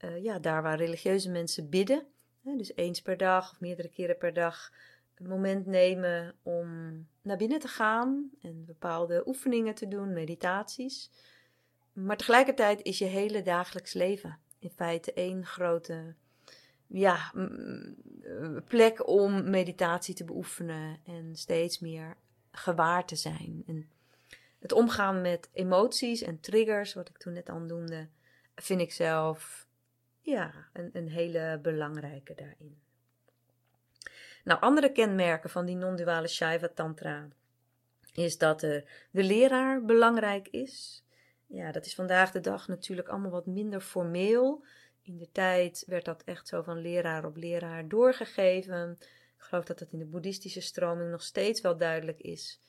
uh, 0.05 0.23
ja, 0.23 0.39
daar 0.39 0.63
waar 0.63 0.77
religieuze 0.77 1.31
mensen 1.31 1.69
bidden, 1.69 2.07
hè, 2.43 2.57
dus 2.57 2.77
eens 2.77 3.03
per 3.03 3.17
dag 3.17 3.51
of 3.51 3.61
meerdere 3.61 3.89
keren 3.89 4.19
per 4.19 4.33
dag, 4.33 4.73
een 5.15 5.29
moment 5.29 5.67
nemen 5.67 6.35
om 6.43 6.69
naar 7.23 7.37
binnen 7.37 7.59
te 7.59 7.69
gaan 7.69 8.31
en 8.41 8.65
bepaalde 8.65 9.23
oefeningen 9.27 9.75
te 9.75 9.89
doen, 9.89 10.13
meditaties. 10.13 11.11
Maar 11.93 12.17
tegelijkertijd 12.17 12.83
is 12.83 12.99
je 12.99 13.05
hele 13.05 13.43
dagelijks 13.43 13.93
leven 13.93 14.39
in 14.59 14.71
feite 14.71 15.13
één 15.13 15.47
grote 15.47 16.15
ja, 16.87 17.33
plek 18.69 19.09
om 19.09 19.51
meditatie 19.51 20.15
te 20.15 20.25
beoefenen 20.25 20.99
en 21.05 21.37
steeds 21.37 21.79
meer 21.79 22.17
gewaar 22.55 23.07
te 23.07 23.17
zijn. 23.17 23.63
En 23.67 23.91
het 24.59 24.73
omgaan 24.73 25.21
met 25.21 25.49
emoties 25.53 26.23
en 26.23 26.41
triggers, 26.41 26.95
wat 26.95 27.09
ik 27.09 27.19
toen 27.19 27.33
net 27.33 27.49
al 27.49 27.59
noemde, 27.59 28.09
vind 28.55 28.81
ik 28.81 28.93
zelf 28.93 29.67
ja, 30.21 30.69
een, 30.73 30.91
een 30.93 31.09
hele 31.09 31.59
belangrijke 31.63 32.35
daarin. 32.35 32.79
Nou, 34.45 34.61
andere 34.61 34.93
kenmerken 34.93 35.51
van 35.51 35.65
die 35.65 35.77
non-duale 35.77 36.29
Shaiva 36.29 36.69
Tantra 36.75 37.29
is 38.13 38.39
dat 38.39 38.61
de, 38.61 38.85
de 39.11 39.23
leraar 39.23 39.85
belangrijk 39.85 40.49
is. 40.49 41.05
Ja, 41.47 41.73
dat 41.73 41.87
is 41.87 41.95
vandaag 41.95 42.31
de 42.31 42.41
dag 42.41 42.69
natuurlijk 42.69 43.09
allemaal 43.09 43.31
wat 43.31 43.47
minder 43.47 43.81
formeel. 43.81 44.65
In 45.03 45.19
de 45.19 45.29
tijd 45.33 45.85
werd 45.87 46.05
dat 46.05 46.23
echt 46.25 46.49
zo 46.49 46.63
van 46.63 46.79
leraar 46.79 47.25
op 47.25 47.37
leraar 47.37 47.89
doorgegeven. 47.89 48.99
Geloof 49.45 49.65
dat 49.65 49.79
dat 49.79 49.93
in 49.93 49.99
de 49.99 50.05
boeddhistische 50.05 50.61
stroming 50.61 51.11
nog 51.11 51.23
steeds 51.23 51.61
wel 51.61 51.77
duidelijk 51.77 52.21
is. 52.21 52.61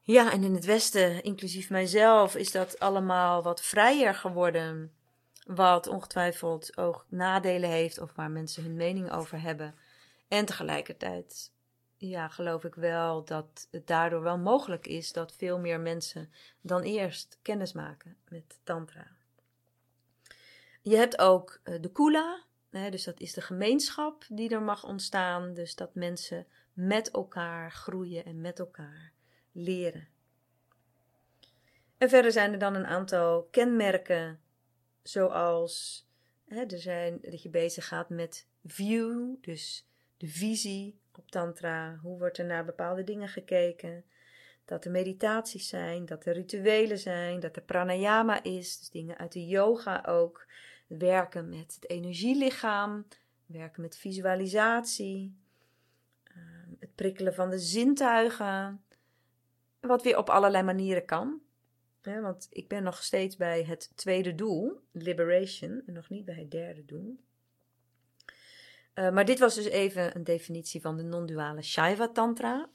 Ja, 0.00 0.32
en 0.32 0.42
in 0.42 0.54
het 0.54 0.64
Westen, 0.64 1.22
inclusief 1.22 1.70
mijzelf, 1.70 2.36
is 2.36 2.52
dat 2.52 2.78
allemaal 2.78 3.42
wat 3.42 3.62
vrijer 3.62 4.14
geworden. 4.14 4.92
Wat 5.46 5.86
ongetwijfeld 5.86 6.76
ook 6.76 7.06
nadelen 7.08 7.70
heeft 7.70 7.98
of 7.98 8.12
waar 8.14 8.30
mensen 8.30 8.62
hun 8.62 8.76
mening 8.76 9.12
over 9.12 9.40
hebben. 9.40 9.74
En 10.28 10.44
tegelijkertijd, 10.44 11.52
ja, 11.96 12.28
geloof 12.28 12.64
ik 12.64 12.74
wel 12.74 13.24
dat 13.24 13.68
het 13.70 13.86
daardoor 13.86 14.22
wel 14.22 14.38
mogelijk 14.38 14.86
is 14.86 15.12
dat 15.12 15.34
veel 15.36 15.58
meer 15.58 15.80
mensen 15.80 16.32
dan 16.60 16.82
eerst 16.82 17.38
kennis 17.42 17.72
maken 17.72 18.16
met 18.28 18.58
Tantra. 18.64 19.06
Je 20.82 20.96
hebt 20.96 21.18
ook 21.18 21.60
eh, 21.62 21.74
de 21.80 21.92
Kula, 21.92 22.42
dus 22.90 23.04
dat 23.04 23.20
is 23.20 23.32
de 23.32 23.40
gemeenschap 23.40 24.24
die 24.28 24.50
er 24.50 24.62
mag 24.62 24.84
ontstaan. 24.84 25.54
Dus 25.54 25.74
dat 25.74 25.94
mensen 25.94 26.46
met 26.72 27.10
elkaar 27.10 27.72
groeien 27.72 28.24
en 28.24 28.40
met 28.40 28.58
elkaar 28.58 29.12
leren. 29.52 30.08
En 31.98 32.08
verder 32.08 32.32
zijn 32.32 32.52
er 32.52 32.58
dan 32.58 32.74
een 32.74 32.86
aantal 32.86 33.48
kenmerken 33.50 34.40
Zoals 35.04 36.06
er 36.48 36.78
zijn, 36.78 37.18
dat 37.22 37.42
je 37.42 37.48
bezig 37.48 37.88
gaat 37.88 38.08
met 38.08 38.46
view, 38.64 39.34
dus 39.40 39.86
de 40.16 40.26
visie 40.26 40.98
op 41.16 41.30
Tantra. 41.30 41.98
Hoe 42.02 42.18
wordt 42.18 42.38
er 42.38 42.44
naar 42.44 42.64
bepaalde 42.64 43.04
dingen 43.04 43.28
gekeken? 43.28 44.04
Dat 44.64 44.84
er 44.84 44.90
meditaties 44.90 45.68
zijn, 45.68 46.06
dat 46.06 46.26
er 46.26 46.34
rituelen 46.34 46.98
zijn, 46.98 47.40
dat 47.40 47.56
er 47.56 47.62
pranayama 47.62 48.42
is, 48.42 48.78
dus 48.78 48.90
dingen 48.90 49.18
uit 49.18 49.32
de 49.32 49.46
yoga 49.46 50.04
ook. 50.06 50.46
Werken 50.98 51.48
met 51.48 51.74
het 51.74 51.90
energielichaam, 51.90 53.06
werken 53.46 53.82
met 53.82 53.96
visualisatie, 53.96 55.36
ehm, 56.24 56.70
het 56.78 56.94
prikkelen 56.94 57.34
van 57.34 57.50
de 57.50 57.58
zintuigen. 57.58 58.84
Wat 59.80 60.02
weer 60.02 60.18
op 60.18 60.30
allerlei 60.30 60.64
manieren 60.64 61.04
kan 61.04 61.40
want 62.04 62.46
ik 62.50 62.68
ben 62.68 62.82
nog 62.82 63.02
steeds 63.02 63.36
bij 63.36 63.64
het 63.64 63.92
tweede 63.94 64.34
doel, 64.34 64.80
liberation, 64.92 65.82
en 65.86 65.92
nog 65.92 66.08
niet 66.08 66.24
bij 66.24 66.34
het 66.34 66.50
derde 66.50 66.84
doel. 66.84 67.18
Uh, 68.94 69.10
maar 69.10 69.24
dit 69.24 69.38
was 69.38 69.54
dus 69.54 69.64
even 69.64 70.16
een 70.16 70.24
definitie 70.24 70.80
van 70.80 70.96
de 70.96 71.02
non-duale 71.02 71.62
Shaiva 71.62 72.08
Tantra. 72.08 72.68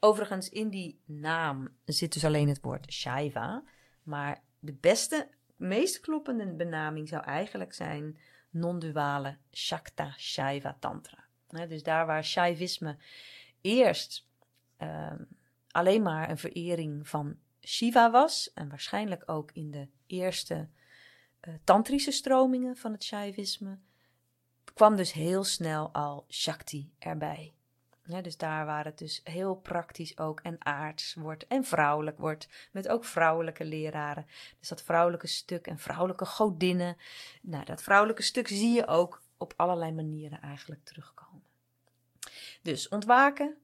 Overigens, 0.00 0.48
in 0.48 0.68
die 0.68 1.00
naam 1.04 1.68
zit 1.84 2.12
dus 2.12 2.24
alleen 2.24 2.48
het 2.48 2.60
woord 2.60 2.92
Shaiva. 2.92 3.64
Maar 4.02 4.42
de 4.58 4.72
beste, 4.72 5.28
meest 5.58 6.00
kloppende 6.00 6.46
benaming 6.46 7.08
zou 7.08 7.24
eigenlijk 7.24 7.74
zijn 7.74 8.18
non-duale 8.50 9.36
Shakta 9.52 10.14
Shaiva 10.18 10.76
Tantra. 10.80 11.24
dus 11.68 11.82
daar 11.82 12.06
waar 12.06 12.24
Shaivisme 12.24 12.96
eerst 13.60 14.26
uh, 14.78 15.12
alleen 15.70 16.02
maar 16.02 16.30
een 16.30 16.38
verering 16.38 17.08
van 17.08 17.36
Shiva 17.64 18.10
was. 18.10 18.52
En 18.54 18.68
waarschijnlijk 18.68 19.22
ook 19.26 19.52
in 19.52 19.70
de 19.70 19.88
eerste 20.06 20.68
uh, 21.48 21.54
tantrische 21.64 22.10
stromingen 22.10 22.76
van 22.76 22.92
het 22.92 23.04
Shaivisme. 23.04 23.78
kwam 24.74 24.96
dus 24.96 25.12
heel 25.12 25.44
snel 25.44 25.92
al 25.92 26.24
Shakti 26.28 26.92
erbij. 26.98 27.52
Ja, 28.08 28.20
dus 28.20 28.36
daar 28.36 28.66
waar 28.66 28.84
het 28.84 28.98
dus 28.98 29.20
heel 29.24 29.54
praktisch 29.54 30.18
ook 30.18 30.40
en 30.40 30.64
aards 30.64 31.14
wordt 31.14 31.46
en 31.46 31.64
vrouwelijk 31.64 32.18
wordt. 32.18 32.48
Met 32.72 32.88
ook 32.88 33.04
vrouwelijke 33.04 33.64
leraren. 33.64 34.26
Dus 34.58 34.68
dat 34.68 34.82
vrouwelijke 34.82 35.26
stuk 35.26 35.66
en 35.66 35.78
vrouwelijke 35.78 36.24
godinnen. 36.24 36.96
Nou, 37.42 37.64
dat 37.64 37.82
vrouwelijke 37.82 38.22
stuk 38.22 38.48
zie 38.48 38.72
je 38.72 38.86
ook 38.86 39.22
op 39.36 39.52
allerlei 39.56 39.92
manieren 39.92 40.40
eigenlijk 40.40 40.84
terugkomen. 40.84 41.42
Dus 42.62 42.88
ontwaken, 42.88 43.56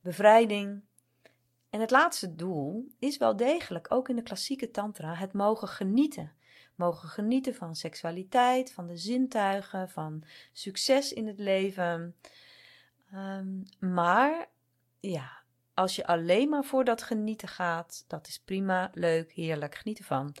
bevrijding, 0.00 0.82
en 1.70 1.80
het 1.80 1.90
laatste 1.90 2.34
doel 2.34 2.88
is 2.98 3.16
wel 3.16 3.36
degelijk 3.36 3.86
ook 3.92 4.08
in 4.08 4.16
de 4.16 4.22
klassieke 4.22 4.70
tantra 4.70 5.14
het 5.14 5.32
mogen 5.32 5.68
genieten. 5.68 6.32
Mogen 6.74 7.08
genieten 7.08 7.54
van 7.54 7.76
seksualiteit, 7.76 8.72
van 8.72 8.86
de 8.86 8.96
zintuigen, 8.96 9.90
van 9.90 10.24
succes 10.52 11.12
in 11.12 11.26
het 11.26 11.38
leven. 11.38 12.16
Ehm, 13.12 13.62
maar 13.78 14.46
ja, 15.00 15.42
als 15.74 15.96
je 15.96 16.06
alleen 16.06 16.48
maar 16.48 16.64
voor 16.64 16.84
dat 16.84 17.02
genieten 17.02 17.48
gaat, 17.48 18.04
dat 18.08 18.28
is 18.28 18.38
prima, 18.38 18.90
leuk, 18.94 19.32
heerlijk, 19.32 19.74
genieten 19.74 20.04
van. 20.04 20.34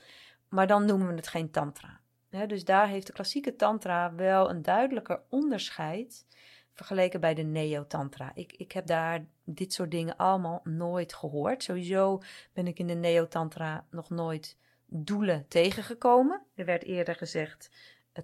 Maar 0.48 0.66
dan 0.66 0.84
noemen 0.84 1.08
we 1.08 1.14
het 1.14 1.28
geen 1.28 1.50
tantra. 1.50 2.00
dus 2.46 2.64
daar 2.64 2.88
heeft 2.88 3.06
de 3.06 3.12
klassieke 3.12 3.56
tantra 3.56 4.14
wel 4.14 4.50
een 4.50 4.62
duidelijker 4.62 5.22
onderscheid 5.28 6.26
vergeleken 6.72 7.20
bij 7.20 7.34
de 7.34 7.42
Neo-Tantra. 7.42 8.30
Ik, 8.34 8.52
ik 8.52 8.72
heb 8.72 8.86
daar 8.86 9.24
dit 9.44 9.72
soort 9.72 9.90
dingen 9.90 10.16
allemaal 10.16 10.60
nooit 10.64 11.14
gehoord. 11.14 11.62
Sowieso 11.62 12.22
ben 12.52 12.66
ik 12.66 12.78
in 12.78 12.86
de 12.86 12.94
Neo-Tantra 12.94 13.86
nog 13.90 14.10
nooit 14.10 14.56
doelen 14.86 15.48
tegengekomen. 15.48 16.42
Er 16.54 16.64
werd 16.64 16.82
eerder 16.82 17.14
gezegd, 17.14 17.70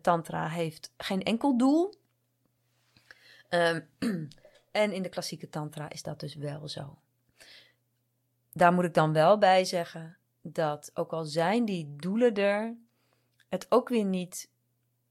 Tantra 0.01 0.49
heeft 0.49 0.93
geen 0.97 1.23
enkel 1.23 1.57
doel. 1.57 1.95
Um, 3.51 3.89
en 4.71 4.93
in 4.93 5.03
de 5.03 5.09
klassieke 5.09 5.49
Tantra 5.49 5.91
is 5.91 6.03
dat 6.03 6.21
dus 6.21 6.35
wel 6.35 6.69
zo. 6.69 6.99
Daar 8.53 8.73
moet 8.73 8.85
ik 8.85 8.95
dan 8.95 9.13
wel 9.13 9.39
bij 9.39 9.65
zeggen 9.65 10.17
dat 10.43 10.91
ook 10.95 11.13
al 11.13 11.25
zijn 11.25 11.65
die 11.65 11.97
doelen 11.97 12.35
er, 12.35 12.77
het 13.49 13.67
ook 13.69 13.89
weer 13.89 14.05
niet 14.05 14.51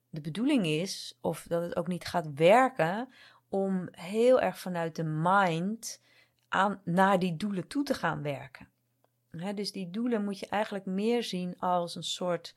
de 0.09 0.21
bedoeling 0.21 0.65
is, 0.65 1.17
of 1.21 1.45
dat 1.47 1.61
het 1.63 1.75
ook 1.75 1.87
niet 1.87 2.05
gaat 2.05 2.33
werken, 2.33 3.09
om 3.49 3.87
heel 3.91 4.41
erg 4.41 4.59
vanuit 4.59 4.95
de 4.95 5.03
mind 5.03 6.01
aan, 6.47 6.81
naar 6.83 7.19
die 7.19 7.37
doelen 7.37 7.67
toe 7.67 7.83
te 7.83 7.93
gaan 7.93 8.21
werken. 8.21 8.69
dus 9.55 9.71
die 9.71 9.89
doelen 9.89 10.23
moet 10.23 10.39
je 10.39 10.47
eigenlijk 10.47 10.85
meer 10.85 11.23
zien 11.23 11.59
als 11.59 11.95
een 11.95 12.03
soort 12.03 12.55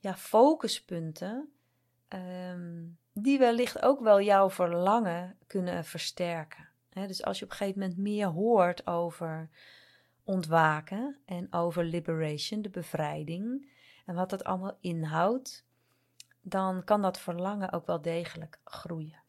ja, 0.00 0.16
focuspunten, 0.16 1.52
ehm, 2.08 2.84
die 3.18 3.38
wellicht 3.38 3.82
ook 3.82 4.00
wel 4.00 4.20
jouw 4.20 4.50
verlangen 4.50 5.38
kunnen 5.46 5.84
versterken. 5.84 6.68
dus 6.90 7.24
als 7.24 7.38
je 7.38 7.44
op 7.44 7.50
een 7.50 7.56
gegeven 7.56 7.80
moment 7.80 7.98
meer 7.98 8.26
hoort 8.26 8.86
over 8.86 9.48
ontwaken 10.24 11.16
en 11.24 11.52
over 11.52 11.84
liberation, 11.84 12.62
de 12.62 12.70
bevrijding, 12.70 13.70
en 14.06 14.14
wat 14.14 14.30
dat 14.30 14.44
allemaal 14.44 14.78
inhoudt, 14.80 15.64
dan 16.40 16.84
kan 16.84 17.02
dat 17.02 17.18
verlangen 17.18 17.72
ook 17.72 17.86
wel 17.86 18.02
degelijk 18.02 18.60
groeien. 18.64 19.24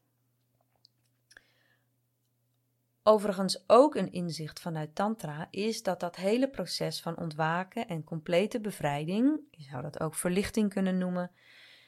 Overigens 3.03 3.63
ook 3.67 3.95
een 3.95 4.11
inzicht 4.11 4.59
vanuit 4.59 4.95
Tantra 4.95 5.47
is 5.51 5.83
dat 5.83 5.99
dat 5.99 6.15
hele 6.15 6.49
proces 6.49 7.01
van 7.01 7.17
ontwaken 7.17 7.87
en 7.87 8.03
complete 8.03 8.59
bevrijding, 8.59 9.39
je 9.51 9.63
zou 9.63 9.81
dat 9.81 9.99
ook 9.99 10.15
verlichting 10.15 10.73
kunnen 10.73 10.97
noemen, 10.97 11.31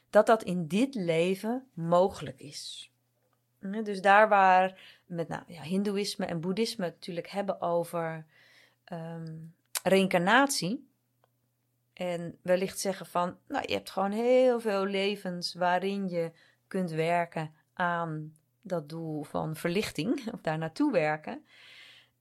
dat 0.10 0.26
dat 0.26 0.44
in 0.44 0.68
dit 0.68 0.96
leven 0.96 1.68
mogelijk 1.74 2.40
is. 2.40 2.92
Dus 3.60 4.02
daar 4.02 4.30
waar 4.30 5.00
met 5.06 5.28
nou, 5.28 5.44
ja, 5.48 5.62
Hindoeïsme 5.62 6.26
en 6.26 6.40
Boeddhisme 6.40 6.86
natuurlijk 6.86 7.30
hebben 7.30 7.62
over 7.62 8.26
um, 8.94 9.54
reïncarnatie. 9.84 10.88
En 11.94 12.38
wellicht 12.42 12.80
zeggen 12.80 13.06
van, 13.06 13.38
nou, 13.48 13.64
je 13.68 13.74
hebt 13.74 13.90
gewoon 13.90 14.12
heel 14.12 14.60
veel 14.60 14.86
levens 14.86 15.54
waarin 15.54 16.10
je 16.10 16.32
kunt 16.68 16.92
werken 16.92 17.54
aan 17.74 18.34
dat 18.62 18.90
doel 18.90 19.24
van 19.24 19.56
verlichting, 19.56 20.22
of 20.34 20.42
daar 20.42 20.58
naartoe 20.58 20.92
werken. 20.92 21.46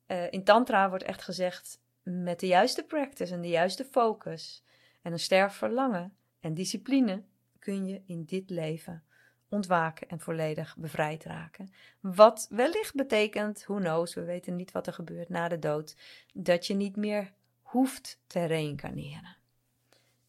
Uh, 0.07 0.33
in 0.33 0.44
Tantra 0.44 0.88
wordt 0.88 1.05
echt 1.05 1.22
gezegd, 1.22 1.81
met 2.03 2.40
de 2.40 2.46
juiste 2.46 2.85
practice 2.85 3.35
en 3.35 3.40
de 3.40 3.48
juiste 3.48 3.85
focus 3.85 4.64
en 5.03 5.12
een 5.12 5.18
sterk 5.18 5.53
verlangen 5.53 6.16
en 6.40 6.55
discipline 6.55 7.22
kun 7.69 7.87
je 7.87 8.03
in 8.07 8.25
dit 8.25 8.51
leven 8.51 9.03
ontwaken 9.49 10.09
en 10.09 10.21
volledig 10.21 10.77
bevrijd 10.77 11.25
raken. 11.25 11.73
Wat 12.01 12.47
wellicht 12.51 12.95
betekent, 12.95 13.65
who 13.67 13.77
knows, 13.77 14.15
we 14.15 14.25
weten 14.25 14.57
niet 14.57 14.73
wat 14.73 14.87
er 14.87 14.93
gebeurt 14.93 15.29
na 15.29 15.49
de 15.49 15.59
dood, 15.59 15.97
dat 16.33 16.67
je 16.67 16.75
niet 16.75 16.97
meer 16.97 17.33
hoeft 17.63 18.21
te 18.27 18.45
reïncarneren. 18.45 19.37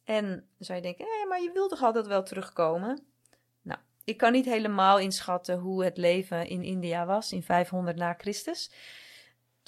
En 0.03 0.47
zou 0.57 0.77
je 0.77 0.83
denken, 0.83 1.05
eh, 1.05 1.29
maar 1.29 1.41
je 1.41 1.51
wilt 1.53 1.69
toch 1.69 1.83
altijd 1.83 2.07
wel 2.07 2.23
terugkomen? 2.23 3.01
Nou, 3.61 3.79
ik 4.03 4.17
kan 4.17 4.31
niet 4.31 4.45
helemaal 4.45 4.99
inschatten 4.99 5.57
hoe 5.57 5.83
het 5.83 5.97
leven 5.97 6.47
in 6.47 6.63
India 6.63 7.05
was 7.05 7.31
in 7.31 7.43
500 7.43 7.97
na 7.97 8.13
Christus. 8.17 8.71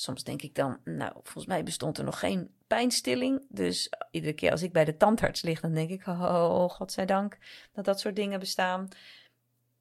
Soms 0.02 0.24
denk 0.24 0.42
ik 0.42 0.56
dan, 0.56 0.80
nou, 0.84 1.12
volgens 1.14 1.46
mij 1.46 1.64
bestond 1.64 1.98
er 1.98 2.04
nog 2.04 2.20
geen 2.20 2.50
pijnstilling. 2.68 3.46
Dus 3.50 3.90
iedere 4.12 4.34
keer 4.34 4.52
als 4.52 4.62
ik 4.62 4.72
bij 4.72 4.86
de 4.86 4.98
tandarts 4.98 5.42
lig, 5.42 5.60
dan 5.60 5.74
denk 5.74 5.90
ik, 5.90 6.08
oh, 6.08 6.70
godzijdank 6.70 7.38
dat 7.74 7.86
dat 7.86 8.00
soort 8.00 8.16
dingen 8.16 8.40
bestaan. 8.40 8.88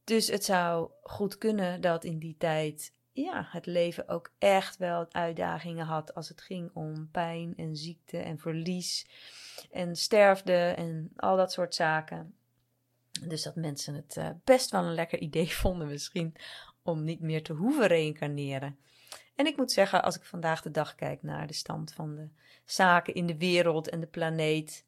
Dus 0.05 0.29
het 0.29 0.45
zou 0.45 0.91
goed 1.03 1.39
kunnen 1.39 1.81
dat 1.81 2.05
in 2.05 2.19
die 2.19 2.35
tijd 2.39 2.93
ja, 3.13 3.49
het 3.51 3.67
leven 3.67 4.09
ook 4.09 4.33
echt 4.39 4.77
wel 4.77 5.13
uitdagingen 5.13 5.87
had 5.87 6.15
als 6.15 6.29
het 6.29 6.41
ging 6.41 6.71
om 6.75 7.11
pijn 7.11 7.57
en 7.57 7.77
ziekte 7.77 8.19
en 8.19 8.39
verlies 8.39 9.07
en 9.71 9.97
sterfde 9.97 10.75
en 10.77 11.13
al 11.17 11.37
dat 11.37 11.53
soort 11.53 11.75
zaken. 11.75 12.35
Dus 13.27 13.43
dat 13.43 13.55
mensen 13.55 13.95
het 13.95 14.17
uh, 14.17 14.29
best 14.45 14.71
wel 14.71 14.85
een 14.85 14.95
lekker 14.95 15.19
idee 15.19 15.55
vonden 15.63 15.89
misschien 15.89 16.35
om 16.83 17.05
niet 17.05 17.21
meer 17.21 17.43
te 17.43 17.53
hoeven 17.53 17.87
reïncarneren. 17.87 18.79
En 19.41 19.47
ik 19.47 19.57
moet 19.57 19.73
zeggen, 19.73 20.03
als 20.03 20.17
ik 20.17 20.25
vandaag 20.25 20.63
de 20.63 20.71
dag 20.71 20.95
kijk 20.95 21.23
naar 21.23 21.47
de 21.47 21.53
stand 21.53 21.93
van 21.93 22.15
de 22.15 22.29
zaken 22.65 23.15
in 23.15 23.27
de 23.27 23.37
wereld 23.37 23.89
en 23.89 24.01
de 24.01 24.07
planeet, 24.07 24.85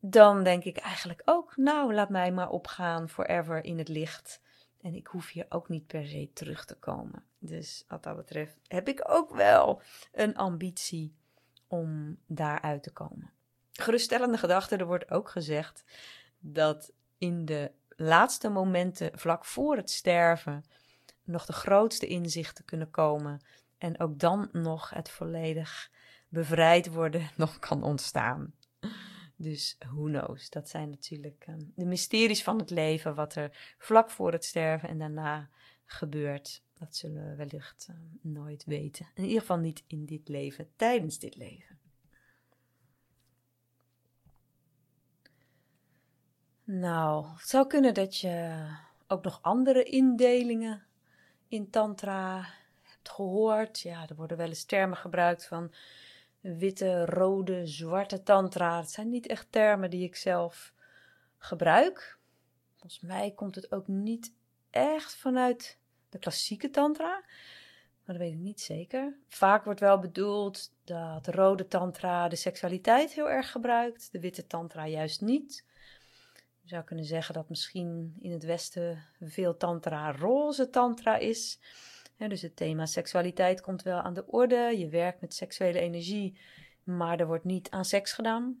dan 0.00 0.44
denk 0.44 0.64
ik 0.64 0.76
eigenlijk 0.76 1.22
ook, 1.24 1.56
nou, 1.56 1.94
laat 1.94 2.08
mij 2.08 2.32
maar 2.32 2.50
opgaan 2.50 3.08
forever 3.08 3.64
in 3.64 3.78
het 3.78 3.88
licht. 3.88 4.40
En 4.80 4.94
ik 4.94 5.06
hoef 5.06 5.30
hier 5.30 5.46
ook 5.48 5.68
niet 5.68 5.86
per 5.86 6.06
se 6.06 6.30
terug 6.32 6.64
te 6.64 6.74
komen. 6.74 7.24
Dus 7.38 7.84
wat 7.88 8.02
dat 8.02 8.16
betreft 8.16 8.58
heb 8.66 8.88
ik 8.88 9.04
ook 9.06 9.34
wel 9.34 9.82
een 10.12 10.36
ambitie 10.36 11.14
om 11.66 12.18
daaruit 12.26 12.82
te 12.82 12.92
komen. 12.92 13.32
Geruststellende 13.72 14.38
gedachte, 14.38 14.76
er 14.76 14.86
wordt 14.86 15.10
ook 15.10 15.28
gezegd 15.28 15.84
dat 16.38 16.92
in 17.18 17.44
de 17.44 17.70
laatste 17.88 18.48
momenten 18.48 19.18
vlak 19.18 19.44
voor 19.44 19.76
het 19.76 19.90
sterven 19.90 20.64
nog 21.28 21.46
de 21.46 21.52
grootste 21.52 22.06
inzichten 22.06 22.64
kunnen 22.64 22.90
komen. 22.90 23.40
En 23.78 24.00
ook 24.00 24.18
dan 24.18 24.48
nog 24.52 24.90
het 24.90 25.10
volledig 25.10 25.90
bevrijd 26.28 26.88
worden 26.88 27.30
nog 27.36 27.58
kan 27.58 27.82
ontstaan. 27.82 28.54
Dus 29.36 29.76
who 29.78 30.04
knows? 30.04 30.50
Dat 30.50 30.68
zijn 30.68 30.90
natuurlijk 30.90 31.44
ehm, 31.46 31.60
de 31.74 31.84
mysteries 31.84 32.42
van 32.42 32.58
het 32.58 32.70
leven, 32.70 33.14
wat 33.14 33.34
er 33.34 33.74
vlak 33.78 34.10
voor 34.10 34.32
het 34.32 34.44
sterven 34.44 34.88
en 34.88 34.98
daarna 34.98 35.48
gebeurt. 35.84 36.62
Dat 36.74 36.96
zullen 36.96 37.28
we 37.28 37.34
wellicht 37.34 37.86
ehm, 37.88 38.32
nooit 38.32 38.64
weten. 38.64 39.06
In 39.14 39.24
ieder 39.24 39.40
geval 39.40 39.58
niet 39.58 39.84
in 39.86 40.06
dit 40.06 40.28
leven, 40.28 40.70
tijdens 40.76 41.18
dit 41.18 41.36
leven. 41.36 41.78
Nou, 46.64 47.26
het 47.26 47.48
zou 47.48 47.66
kunnen 47.66 47.94
dat 47.94 48.18
je 48.18 48.66
ook 49.06 49.24
nog 49.24 49.42
andere 49.42 49.82
indelingen 49.82 50.87
in 51.48 51.70
Tantra 51.70 52.46
hebt 52.82 53.08
gehoord. 53.08 53.80
Ja, 53.80 54.08
er 54.08 54.14
worden 54.14 54.36
wel 54.36 54.48
eens 54.48 54.64
termen 54.64 54.96
gebruikt 54.96 55.46
van 55.46 55.72
witte, 56.40 57.04
rode, 57.04 57.66
zwarte 57.66 58.22
tantra. 58.22 58.80
Het 58.80 58.90
zijn 58.90 59.08
niet 59.08 59.26
echt 59.26 59.46
termen 59.50 59.90
die 59.90 60.04
ik 60.04 60.16
zelf 60.16 60.72
gebruik. 61.38 62.18
Volgens 62.76 63.00
mij 63.00 63.30
komt 63.30 63.54
het 63.54 63.72
ook 63.72 63.86
niet 63.86 64.32
echt 64.70 65.16
vanuit 65.16 65.78
de 66.08 66.18
klassieke 66.18 66.70
tantra. 66.70 67.22
Maar 68.04 68.16
dat 68.16 68.26
weet 68.26 68.32
ik 68.32 68.38
niet 68.38 68.60
zeker. 68.60 69.16
Vaak 69.28 69.64
wordt 69.64 69.80
wel 69.80 69.98
bedoeld 69.98 70.72
dat 70.84 71.24
de 71.24 71.30
rode 71.30 71.66
tantra 71.66 72.28
de 72.28 72.36
seksualiteit 72.36 73.12
heel 73.12 73.30
erg 73.30 73.50
gebruikt, 73.50 74.12
de 74.12 74.20
witte 74.20 74.46
tantra 74.46 74.86
juist 74.86 75.20
niet. 75.20 75.64
Je 76.68 76.74
zou 76.74 76.86
kunnen 76.86 77.04
zeggen 77.04 77.34
dat 77.34 77.48
misschien 77.48 78.16
in 78.20 78.32
het 78.32 78.44
Westen 78.44 79.04
veel 79.20 79.56
tantra 79.56 80.12
roze 80.12 80.70
tantra 80.70 81.16
is 81.16 81.60
dus 82.16 82.42
het 82.42 82.56
thema 82.56 82.86
seksualiteit 82.86 83.60
komt 83.60 83.82
wel 83.82 84.00
aan 84.00 84.14
de 84.14 84.26
orde. 84.26 84.78
Je 84.78 84.88
werkt 84.88 85.20
met 85.20 85.34
seksuele 85.34 85.78
energie, 85.78 86.38
maar 86.82 87.20
er 87.20 87.26
wordt 87.26 87.44
niet 87.44 87.70
aan 87.70 87.84
seks 87.84 88.12
gedaan. 88.12 88.60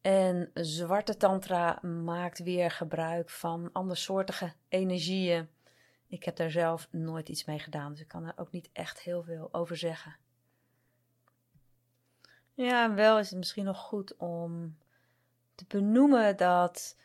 En 0.00 0.50
zwarte 0.54 1.16
tantra 1.16 1.78
maakt 1.82 2.38
weer 2.38 2.70
gebruik 2.70 3.30
van 3.30 3.72
andersoortige 3.72 4.52
energieën. 4.68 5.48
Ik 6.06 6.24
heb 6.24 6.36
daar 6.36 6.50
zelf 6.50 6.88
nooit 6.90 7.28
iets 7.28 7.44
mee 7.44 7.58
gedaan, 7.58 7.90
dus 7.90 8.00
ik 8.00 8.08
kan 8.08 8.24
er 8.24 8.34
ook 8.36 8.50
niet 8.50 8.70
echt 8.72 9.00
heel 9.00 9.22
veel 9.22 9.48
over 9.52 9.76
zeggen. 9.76 10.16
Ja, 12.54 12.94
wel 12.94 13.18
is 13.18 13.28
het 13.28 13.38
misschien 13.38 13.64
nog 13.64 13.78
goed 13.78 14.16
om 14.16 14.76
te 15.56 15.64
benoemen 15.68 16.36
dat. 16.36 16.96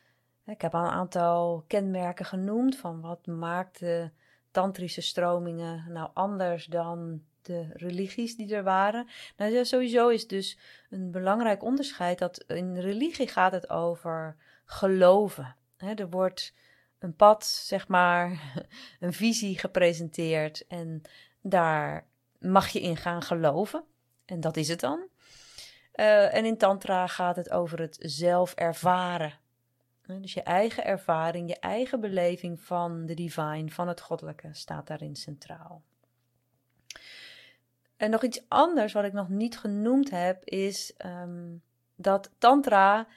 Ik 0.46 0.62
heb 0.62 0.76
al 0.76 0.84
een 0.84 0.92
aantal 0.92 1.64
kenmerken 1.68 2.26
genoemd 2.26 2.78
van 2.78 3.02
wat 3.02 3.28
maakt 3.28 3.80
de 3.80 4.10
tantrische 4.52 5.02
stromingen 5.02 5.86
nou 5.90 6.10
anders 6.14 6.66
dan 6.66 7.22
de 7.42 7.70
religies 7.74 8.36
die 8.36 8.56
er 8.56 8.64
waren? 8.64 9.08
Nou, 9.38 9.66
sowieso 9.66 10.10
is 10.10 10.28
dus 10.28 10.58
een 10.90 11.12
belangrijk 11.12 11.64
onderscheid 11.64 12.20
dat 12.20 12.44
in 12.48 12.78
religie 12.78 13.28
gaat 13.28 13.52
het 13.52 13.70
over 13.70 14.36
geloven. 14.66 15.56
er 15.78 16.10
wordt 16.10 16.54
een 17.00 17.16
pad, 17.16 17.46
zeg 17.46 17.88
maar, 17.88 18.54
een 19.00 19.14
visie 19.14 19.60
gepresenteerd 19.60 20.68
en 20.68 21.02
daar 21.42 22.08
mag 22.40 22.68
je 22.68 22.82
in 22.82 22.98
gaan 22.98 23.22
geloven. 23.22 23.84
En 24.26 24.40
dat 24.40 24.58
is 24.58 24.68
het 24.68 24.80
dan. 24.80 25.11
Uh, 25.96 26.36
en 26.36 26.46
in 26.46 26.58
Tantra 26.58 27.08
gaat 27.08 27.36
het 27.36 27.52
over 27.52 27.80
het 27.80 27.98
zelf 28.00 28.54
ervaren. 28.54 29.40
Dus 30.20 30.34
je 30.34 30.44
eigen 30.44 30.86
ervaring, 30.86 31.50
je 31.50 31.60
eigen 31.60 32.00
beleving 32.00 32.62
van 32.62 33.06
de 33.06 33.14
divine, 33.14 33.70
van 33.70 33.88
het 33.88 34.02
goddelijke, 34.02 34.50
staat 34.52 34.88
daarin 34.88 35.16
centraal. 35.16 35.84
En 37.98 38.10
nog 38.10 38.24
iets 38.24 38.44
anders 38.48 38.94
wat 38.94 39.04
ik 39.04 39.14
nog 39.14 39.30
niet 39.30 39.58
genoemd 39.58 40.10
heb, 40.10 40.46
is 40.46 40.94
ehm, 40.98 41.56
dat 41.96 42.32
Tantra. 42.38 43.08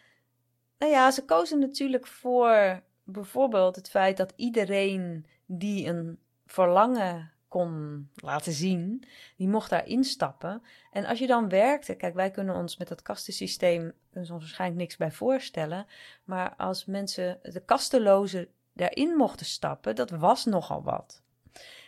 Nou 0.78 0.92
ja, 0.92 1.10
ze 1.10 1.24
kozen 1.24 1.58
natuurlijk 1.58 2.06
voor 2.06 2.82
bijvoorbeeld 3.04 3.76
het 3.76 3.90
feit 3.90 4.16
dat 4.16 4.32
iedereen 4.36 5.26
die 5.46 5.86
een 5.86 6.18
verlangen 6.46 7.32
kon 7.54 8.08
laten 8.14 8.52
zien, 8.52 9.04
die 9.36 9.48
mocht 9.48 9.70
daar 9.70 9.86
instappen. 9.86 10.62
En 10.92 11.04
als 11.04 11.18
je 11.18 11.26
dan 11.26 11.48
werkte, 11.48 11.94
kijk, 11.94 12.14
wij 12.14 12.30
kunnen 12.30 12.54
ons 12.54 12.76
met 12.76 12.88
dat 12.88 13.02
kastensysteem 13.02 13.92
ons 14.12 14.28
waarschijnlijk 14.28 14.80
niks 14.80 14.96
bij 14.96 15.10
voorstellen, 15.10 15.86
maar 16.24 16.54
als 16.56 16.84
mensen 16.84 17.38
de 17.42 17.60
kastelozen 17.64 18.48
daarin 18.72 19.16
mochten 19.16 19.46
stappen, 19.46 19.94
dat 19.94 20.10
was 20.10 20.44
nogal 20.44 20.82
wat. 20.82 21.22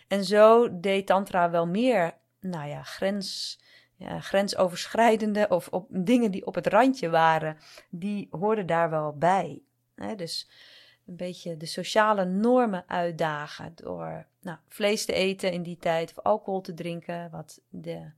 En 0.08 0.24
zo 0.24 0.80
deed 0.80 1.06
Tantra 1.06 1.50
wel 1.50 1.66
meer, 1.66 2.14
nou 2.40 2.68
ja, 2.68 2.82
grens, 2.82 3.58
ja, 3.96 4.20
grensoverschrijdende 4.20 5.46
of 5.48 5.68
op, 5.68 5.86
dingen 5.90 6.30
die 6.30 6.46
op 6.46 6.54
het 6.54 6.66
randje 6.66 7.10
waren, 7.10 7.56
die 7.90 8.28
hoorden 8.30 8.66
daar 8.66 8.90
wel 8.90 9.16
bij. 9.16 9.62
dus 10.16 10.48
een 11.06 11.16
beetje 11.16 11.56
de 11.56 11.66
sociale 11.66 12.24
normen 12.24 12.84
uitdagen 12.86 13.72
door 13.74 14.26
nou, 14.40 14.58
vlees 14.68 15.04
te 15.04 15.12
eten 15.12 15.52
in 15.52 15.62
die 15.62 15.76
tijd 15.76 16.10
of 16.10 16.24
alcohol 16.24 16.60
te 16.60 16.74
drinken, 16.74 17.30
wat 17.30 17.60
de 17.68 18.10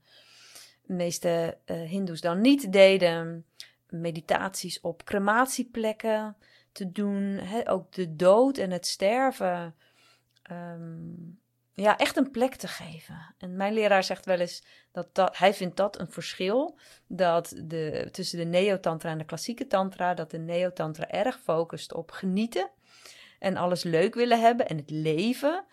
meeste 0.85 1.57
uh, 1.65 1.89
Hindoes 1.89 2.21
dan 2.21 2.41
niet 2.41 2.71
deden. 2.71 3.45
Meditaties 3.89 4.81
op 4.81 5.03
crematieplekken 5.03 6.35
te 6.71 6.91
doen, 6.91 7.41
ook 7.65 7.91
de 7.91 8.15
dood 8.15 8.57
en 8.57 8.71
het 8.71 8.87
sterven. 8.87 9.75
Ehm, 10.43 11.11
ja, 11.73 11.97
echt 11.97 12.17
een 12.17 12.31
plek 12.31 12.55
te 12.55 12.67
geven. 12.67 13.35
En 13.37 13.55
mijn 13.55 13.73
leraar 13.73 14.03
zegt 14.03 14.25
wel 14.25 14.39
eens 14.39 14.63
dat, 14.91 15.15
dat 15.15 15.37
hij 15.37 15.53
vindt 15.53 15.77
dat 15.77 15.99
een 15.99 16.11
verschil 16.11 16.77
dat 17.07 17.53
de, 17.63 18.09
tussen 18.11 18.37
de 18.37 18.45
neotantra 18.45 19.09
en 19.09 19.17
de 19.17 19.25
klassieke 19.25 19.67
tantra, 19.67 20.13
dat 20.13 20.31
de 20.31 20.37
neotantra 20.37 21.09
erg 21.09 21.39
focust 21.39 21.93
op 21.93 22.11
genieten 22.11 22.69
en 23.39 23.57
alles 23.57 23.83
leuk 23.83 24.15
willen 24.15 24.41
hebben 24.41 24.67
en 24.67 24.77
het 24.77 24.89
leven. 24.89 25.65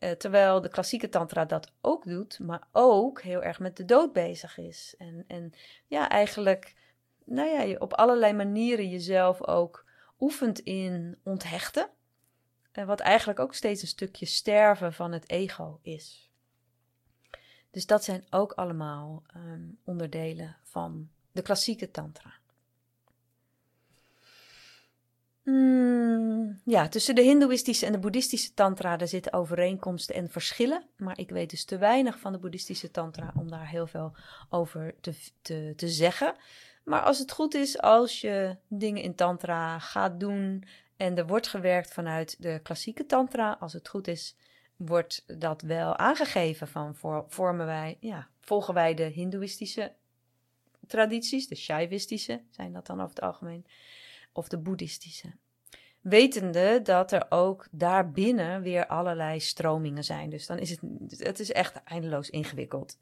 Uh, 0.00 0.10
terwijl 0.10 0.60
de 0.60 0.68
klassieke 0.68 1.08
tantra 1.08 1.44
dat 1.44 1.72
ook 1.80 2.04
doet, 2.04 2.38
maar 2.38 2.68
ook 2.72 3.22
heel 3.22 3.42
erg 3.42 3.58
met 3.58 3.76
de 3.76 3.84
dood 3.84 4.12
bezig 4.12 4.58
is. 4.58 4.94
En, 4.98 5.24
en 5.26 5.52
ja, 5.86 6.08
eigenlijk 6.08 6.74
nou 7.28 7.48
ja, 7.48 7.60
je 7.60 7.80
op 7.80 7.92
allerlei 7.92 8.32
manieren 8.32 8.88
jezelf 8.88 9.46
ook 9.46 9.84
oefent 10.20 10.58
in 10.58 11.18
onthechten. 11.22 11.88
Uh, 12.72 12.84
wat 12.84 13.00
eigenlijk 13.00 13.38
ook 13.38 13.54
steeds 13.54 13.82
een 13.82 13.88
stukje 13.88 14.26
sterven 14.26 14.92
van 14.92 15.12
het 15.12 15.30
ego 15.30 15.78
is. 15.82 16.30
Dus 17.70 17.86
dat 17.86 18.04
zijn 18.04 18.26
ook 18.30 18.52
allemaal 18.52 19.22
um, 19.36 19.78
onderdelen 19.84 20.56
van 20.62 21.08
de 21.32 21.42
klassieke 21.42 21.90
tantra. 21.90 22.32
Hmm, 25.48 26.60
ja, 26.64 26.88
tussen 26.88 27.14
de 27.14 27.22
Hindoeïstische 27.22 27.86
en 27.86 27.92
de 27.92 27.98
Boeddhistische 27.98 28.54
Tantra 28.54 28.98
er 28.98 29.08
zitten 29.08 29.32
overeenkomsten 29.32 30.14
en 30.14 30.30
verschillen. 30.30 30.84
Maar 30.96 31.18
ik 31.18 31.30
weet 31.30 31.50
dus 31.50 31.64
te 31.64 31.78
weinig 31.78 32.18
van 32.18 32.32
de 32.32 32.38
Boeddhistische 32.38 32.90
Tantra 32.90 33.32
om 33.36 33.50
daar 33.50 33.68
heel 33.68 33.86
veel 33.86 34.14
over 34.50 34.94
te, 35.00 35.14
te, 35.42 35.72
te 35.76 35.88
zeggen. 35.88 36.34
Maar 36.84 37.00
als 37.00 37.18
het 37.18 37.32
goed 37.32 37.54
is, 37.54 37.80
als 37.80 38.20
je 38.20 38.56
dingen 38.66 39.02
in 39.02 39.14
Tantra 39.14 39.78
gaat 39.78 40.20
doen 40.20 40.64
en 40.96 41.16
er 41.16 41.26
wordt 41.26 41.48
gewerkt 41.48 41.92
vanuit 41.92 42.36
de 42.42 42.60
klassieke 42.62 43.06
Tantra, 43.06 43.56
als 43.60 43.72
het 43.72 43.88
goed 43.88 44.08
is, 44.08 44.36
wordt 44.76 45.24
dat 45.40 45.62
wel 45.62 45.96
aangegeven 45.96 46.68
van 46.68 46.94
vormen 47.28 47.66
wij, 47.66 47.96
ja, 48.00 48.28
volgen 48.40 48.74
wij 48.74 48.94
de 48.94 49.02
Hindoeïstische 49.02 49.92
tradities, 50.86 51.48
de 51.48 51.56
Shaivistische 51.56 52.40
zijn 52.50 52.72
dat 52.72 52.86
dan 52.86 53.00
over 53.00 53.14
het 53.14 53.24
algemeen 53.24 53.66
of 54.38 54.48
de 54.48 54.58
boeddhistische. 54.58 55.32
Wetende 56.00 56.82
dat 56.82 57.12
er 57.12 57.26
ook 57.28 57.66
daarbinnen 57.70 58.62
weer 58.62 58.86
allerlei 58.86 59.40
stromingen 59.40 60.04
zijn. 60.04 60.30
Dus 60.30 60.46
dan 60.46 60.58
is 60.58 60.70
het, 60.70 60.80
het 61.18 61.38
is 61.38 61.52
echt 61.52 61.82
eindeloos 61.84 62.30
ingewikkeld. 62.30 62.98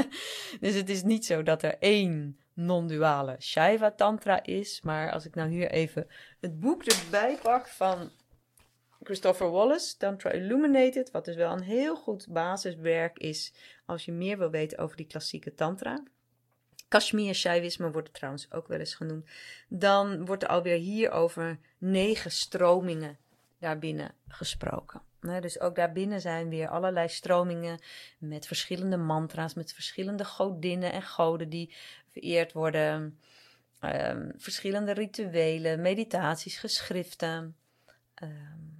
dus 0.60 0.74
het 0.74 0.88
is 0.88 1.02
niet 1.02 1.26
zo 1.26 1.42
dat 1.42 1.62
er 1.62 1.78
één 1.78 2.38
non-duale 2.54 3.36
Shaiva 3.38 3.90
Tantra 3.90 4.42
is. 4.42 4.80
Maar 4.82 5.12
als 5.12 5.26
ik 5.26 5.34
nou 5.34 5.50
hier 5.50 5.70
even 5.70 6.06
het 6.40 6.60
boek 6.60 6.84
erbij 6.84 7.38
pak 7.42 7.68
van 7.68 8.10
Christopher 9.02 9.50
Wallace, 9.50 9.96
Tantra 9.96 10.30
Illuminated, 10.30 11.10
wat 11.10 11.24
dus 11.24 11.36
wel 11.36 11.52
een 11.52 11.62
heel 11.62 11.96
goed 11.96 12.26
basiswerk 12.30 13.18
is 13.18 13.54
als 13.86 14.04
je 14.04 14.12
meer 14.12 14.38
wil 14.38 14.50
weten 14.50 14.78
over 14.78 14.96
die 14.96 15.06
klassieke 15.06 15.54
Tantra. 15.54 16.02
Kashmir 16.90 17.34
Shaivisme 17.34 17.90
wordt 17.90 18.06
het 18.06 18.16
trouwens 18.16 18.52
ook 18.52 18.68
wel 18.68 18.78
eens 18.78 18.94
genoemd. 18.94 19.28
Dan 19.68 20.26
wordt 20.26 20.42
er 20.42 20.48
alweer 20.48 20.76
hier 20.76 21.10
over 21.10 21.58
negen 21.78 22.30
stromingen 22.30 23.18
daarbinnen 23.58 24.14
gesproken. 24.28 25.02
dus 25.20 25.60
ook 25.60 25.74
daarbinnen 25.74 26.20
zijn 26.20 26.48
weer 26.48 26.68
allerlei 26.68 27.08
stromingen 27.08 27.78
met 28.18 28.46
verschillende 28.46 28.96
mantra's, 28.96 29.54
met 29.54 29.72
verschillende 29.72 30.24
godinnen 30.24 30.92
en 30.92 31.02
goden 31.02 31.48
die 31.48 31.74
vereerd 32.12 32.52
worden. 32.52 33.18
Ehm, 33.80 34.30
verschillende 34.36 34.92
rituelen, 34.92 35.80
meditaties, 35.80 36.58
geschriften. 36.58 37.56
Ehm, 38.14 38.70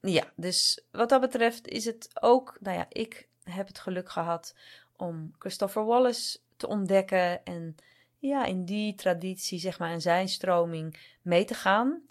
ja, 0.00 0.32
dus 0.36 0.84
wat 0.90 1.08
dat 1.08 1.20
betreft 1.20 1.68
is 1.68 1.84
het 1.84 2.10
ook, 2.20 2.56
nou 2.60 2.76
ja, 2.76 2.86
ik 2.88 3.28
heb 3.44 3.66
het 3.66 3.78
geluk 3.78 4.10
gehad 4.10 4.54
om 4.96 5.34
Christopher 5.38 5.84
Wallace 5.84 6.38
te 6.56 6.66
ontdekken 6.66 7.44
en 7.44 7.76
ja, 8.18 8.44
in 8.44 8.64
die 8.64 8.94
traditie, 8.94 9.58
zeg 9.58 9.78
maar, 9.78 9.92
in 9.92 10.00
zijn 10.00 10.28
stroming 10.28 11.16
mee 11.22 11.44
te 11.44 11.54
gaan. 11.54 12.02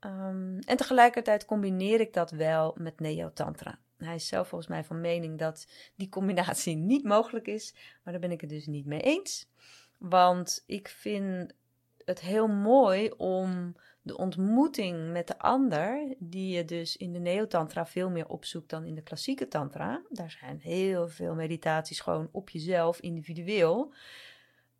Um, 0.00 0.58
en 0.58 0.76
tegelijkertijd 0.76 1.44
combineer 1.44 2.00
ik 2.00 2.12
dat 2.12 2.30
wel 2.30 2.74
met 2.78 3.00
Neo-Tantra. 3.00 3.78
Hij 3.96 4.14
is 4.14 4.26
zelf 4.26 4.48
volgens 4.48 4.70
mij 4.70 4.84
van 4.84 5.00
mening 5.00 5.38
dat 5.38 5.66
die 5.94 6.08
combinatie 6.08 6.76
niet 6.92 7.04
mogelijk 7.04 7.46
is, 7.46 7.74
maar 8.02 8.12
daar 8.12 8.22
ben 8.22 8.30
ik 8.30 8.40
het 8.40 8.50
dus 8.50 8.66
niet 8.66 8.86
mee 8.86 9.00
eens. 9.00 9.48
Want 9.98 10.64
ik 10.66 10.88
vind 10.88 11.52
het 12.04 12.20
heel 12.20 12.48
mooi 12.48 13.10
om 13.10 13.76
de 14.08 14.16
ontmoeting 14.16 15.12
met 15.12 15.26
de 15.26 15.38
ander, 15.38 16.14
die 16.18 16.56
je 16.56 16.64
dus 16.64 16.96
in 16.96 17.12
de 17.12 17.18
Neo-Tantra 17.18 17.86
veel 17.86 18.10
meer 18.10 18.28
opzoekt 18.28 18.70
dan 18.70 18.84
in 18.84 18.94
de 18.94 19.02
klassieke 19.02 19.48
Tantra. 19.48 20.02
Daar 20.08 20.30
zijn 20.30 20.60
heel 20.60 21.08
veel 21.08 21.34
meditaties 21.34 22.00
gewoon 22.00 22.28
op 22.32 22.50
jezelf, 22.50 23.00
individueel. 23.00 23.92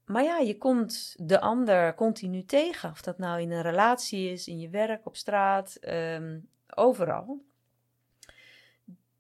Maar 0.04 0.22
ja, 0.22 0.38
je 0.38 0.58
komt 0.58 1.14
de 1.18 1.40
ander 1.40 1.94
continu 1.94 2.44
tegen. 2.44 2.90
Of 2.90 3.02
dat 3.02 3.18
nou 3.18 3.40
in 3.40 3.50
een 3.50 3.62
relatie 3.62 4.30
is, 4.30 4.46
in 4.46 4.60
je 4.60 4.68
werk, 4.68 5.06
op 5.06 5.16
straat, 5.16 5.74
ehm, 5.74 6.38
overal. 6.74 7.44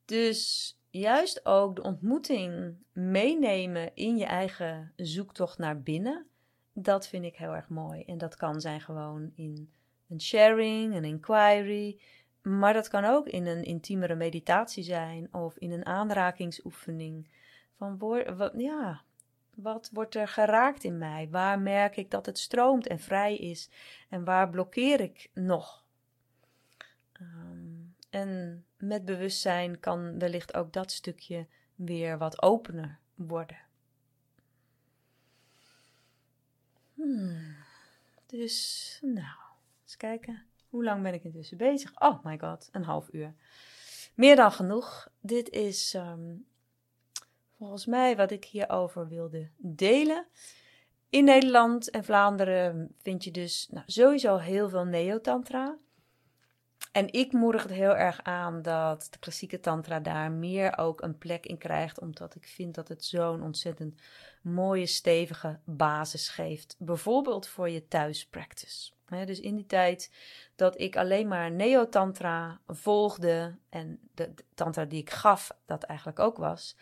Dus 0.04 0.72
juist 0.90 1.46
ook 1.46 1.76
de 1.76 1.82
ontmoeting 1.82 2.76
meenemen 2.92 3.94
in 3.94 4.16
je 4.16 4.24
eigen 4.24 4.92
zoektocht 4.96 5.58
naar 5.58 5.82
binnen. 5.82 6.26
Dat 6.72 7.08
vind 7.08 7.24
ik 7.24 7.36
heel 7.36 7.54
erg 7.54 7.68
mooi. 7.68 8.02
En 8.02 8.18
dat 8.18 8.36
kan 8.36 8.60
zijn 8.60 8.80
gewoon 8.80 9.32
in 9.34 9.72
een 10.08 10.20
sharing, 10.20 10.94
een 10.94 11.04
inquiry. 11.04 12.00
Maar 12.42 12.72
dat 12.72 12.88
kan 12.88 13.04
ook 13.04 13.26
in 13.26 13.46
een 13.46 13.64
intiemere 13.64 14.14
meditatie 14.14 14.82
zijn 14.82 15.34
of 15.34 15.56
in 15.56 15.72
een 15.72 15.86
aanrakingsoefening. 15.86 17.28
Van 17.76 17.98
wat, 18.36 18.52
ja, 18.56 19.02
wat 19.54 19.90
wordt 19.92 20.14
er 20.14 20.28
geraakt 20.28 20.84
in 20.84 20.98
mij? 20.98 21.28
Waar 21.30 21.60
merk 21.60 21.96
ik 21.96 22.10
dat 22.10 22.26
het 22.26 22.38
stroomt 22.38 22.86
en 22.86 22.98
vrij 22.98 23.36
is? 23.36 23.70
En 24.08 24.24
waar 24.24 24.50
blokkeer 24.50 25.00
ik 25.00 25.30
nog? 25.34 25.84
Ehm, 27.12 27.78
en 28.10 28.64
met 28.76 29.04
bewustzijn 29.04 29.80
kan 29.80 30.18
wellicht 30.18 30.54
ook 30.54 30.72
dat 30.72 30.92
stukje 30.92 31.46
weer 31.74 32.18
wat 32.18 32.42
opener 32.42 32.98
worden. 33.14 33.58
Hmm. 36.94 37.56
Dus, 38.26 38.98
nou. 39.02 39.47
Kijken. 39.98 40.44
Hoe 40.68 40.84
lang 40.84 41.02
ben 41.02 41.14
ik 41.14 41.24
intussen 41.24 41.56
bezig? 41.56 42.00
Oh 42.00 42.24
my 42.24 42.38
god, 42.38 42.68
een 42.72 42.84
half 42.84 43.08
uur. 43.12 43.34
Meer 44.14 44.36
dan 44.36 44.52
genoeg. 44.52 45.08
Dit 45.20 45.50
is 45.50 45.94
ehm, 45.94 46.34
volgens 47.56 47.86
mij 47.86 48.16
wat 48.16 48.30
ik 48.30 48.44
hierover 48.44 49.08
wilde 49.08 49.50
delen. 49.56 50.26
In 51.10 51.24
Nederland 51.24 51.90
en 51.90 52.04
Vlaanderen 52.04 52.94
vind 52.98 53.24
je 53.24 53.30
dus 53.30 53.68
nou, 53.70 53.84
sowieso 53.86 54.36
heel 54.36 54.68
veel 54.68 54.84
neotantra. 54.84 55.78
En 56.92 57.12
ik 57.12 57.32
moedig 57.32 57.62
het 57.62 57.72
heel 57.72 57.96
erg 57.96 58.22
aan 58.22 58.62
dat 58.62 59.08
de 59.10 59.18
klassieke 59.18 59.60
tantra 59.60 60.00
daar 60.00 60.32
meer 60.32 60.78
ook 60.78 61.02
een 61.02 61.18
plek 61.18 61.46
in 61.46 61.58
krijgt, 61.58 62.00
omdat 62.00 62.34
ik 62.34 62.46
vind 62.46 62.74
dat 62.74 62.88
het 62.88 63.04
zo'n 63.04 63.42
ontzettend 63.42 64.00
mooie 64.42 64.86
stevige 64.86 65.58
basis 65.64 66.28
geeft. 66.28 66.76
Bijvoorbeeld 66.78 67.46
voor 67.46 67.70
je 67.70 67.88
thuispractice. 67.88 68.92
dus 69.24 69.40
in 69.40 69.56
die 69.56 69.66
tijd 69.66 70.12
dat 70.56 70.80
ik 70.80 70.96
alleen 70.96 71.28
maar 71.28 71.50
neotantra 71.50 72.60
volgde 72.66 73.56
en 73.68 73.98
de, 74.14 74.34
tantra 74.54 74.84
die 74.84 75.00
ik 75.00 75.10
gaf, 75.10 75.50
dat 75.66 75.82
eigenlijk 75.82 76.18
ook 76.18 76.36
was. 76.36 76.76